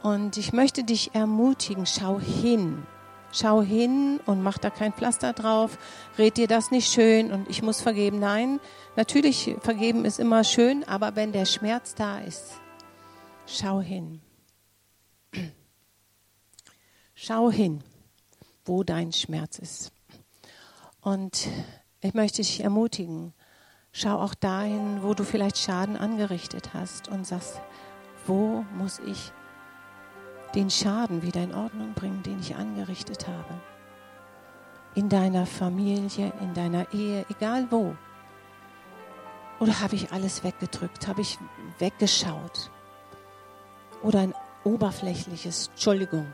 Und 0.03 0.39
ich 0.39 0.53
möchte 0.53 0.83
dich 0.83 1.15
ermutigen, 1.15 1.87
schau 1.87 2.19
hin. 2.19 2.83
Schau 3.31 3.63
hin 3.63 4.19
und 4.27 4.43
mach 4.43 4.59
da 4.59 4.71
kein 4.71 4.93
Pflaster 4.93 5.33
drauf. 5.33 5.79
Red 6.19 6.37
dir 6.37 6.49
das 6.49 6.73
nicht 6.73 6.93
schön 6.93 7.31
und 7.31 7.49
ich 7.49 7.63
muss 7.63 7.81
vergeben. 7.81 8.19
Nein, 8.19 8.59
natürlich, 8.97 9.55
vergeben 9.61 10.05
ist 10.05 10.19
immer 10.19 10.43
schön, 10.43 10.83
aber 10.83 11.15
wenn 11.15 11.31
der 11.31 11.45
Schmerz 11.45 11.95
da 11.95 12.19
ist, 12.19 12.61
Schau 13.47 13.81
hin. 13.81 14.21
Schau 17.15 17.51
hin, 17.51 17.83
wo 18.65 18.83
dein 18.83 19.13
Schmerz 19.13 19.59
ist. 19.59 19.93
Und 21.01 21.49
ich 22.01 22.15
möchte 22.15 22.39
dich 22.39 22.61
ermutigen, 22.61 23.35
schau 23.93 24.19
auch 24.21 24.35
dahin, 24.35 25.03
wo 25.03 25.15
du 25.15 25.25
vielleicht 25.25 25.59
Schaden 25.59 25.97
angerichtet 25.97 26.73
hast 26.75 27.09
und 27.09 27.27
sagst, 27.27 27.61
wo 28.27 28.65
muss 28.77 28.99
ich 29.01 29.33
den 30.55 30.71
Schaden 30.71 31.23
wieder 31.23 31.43
in 31.43 31.55
Ordnung 31.55 31.95
bringen, 31.95 32.23
den 32.23 32.41
ich 32.41 32.57
angerichtet 32.57 33.29
habe. 33.29 33.61
In 34.95 35.09
deiner 35.09 35.47
Familie, 35.47 36.33
in 36.41 36.55
deiner 36.55 36.93
Ehe, 36.95 37.27
egal 37.29 37.71
wo. 37.71 37.97
Oder 39.61 39.81
habe 39.81 39.97
ich 39.97 40.13
alles 40.13 40.45
weggedrückt, 40.45 41.07
habe 41.07 41.21
ich 41.21 41.39
weggeschaut? 41.79 42.71
Oder 44.05 44.21
ein 44.21 44.35
oberflächliches 44.65 45.69
Entschuldigung 45.69 46.27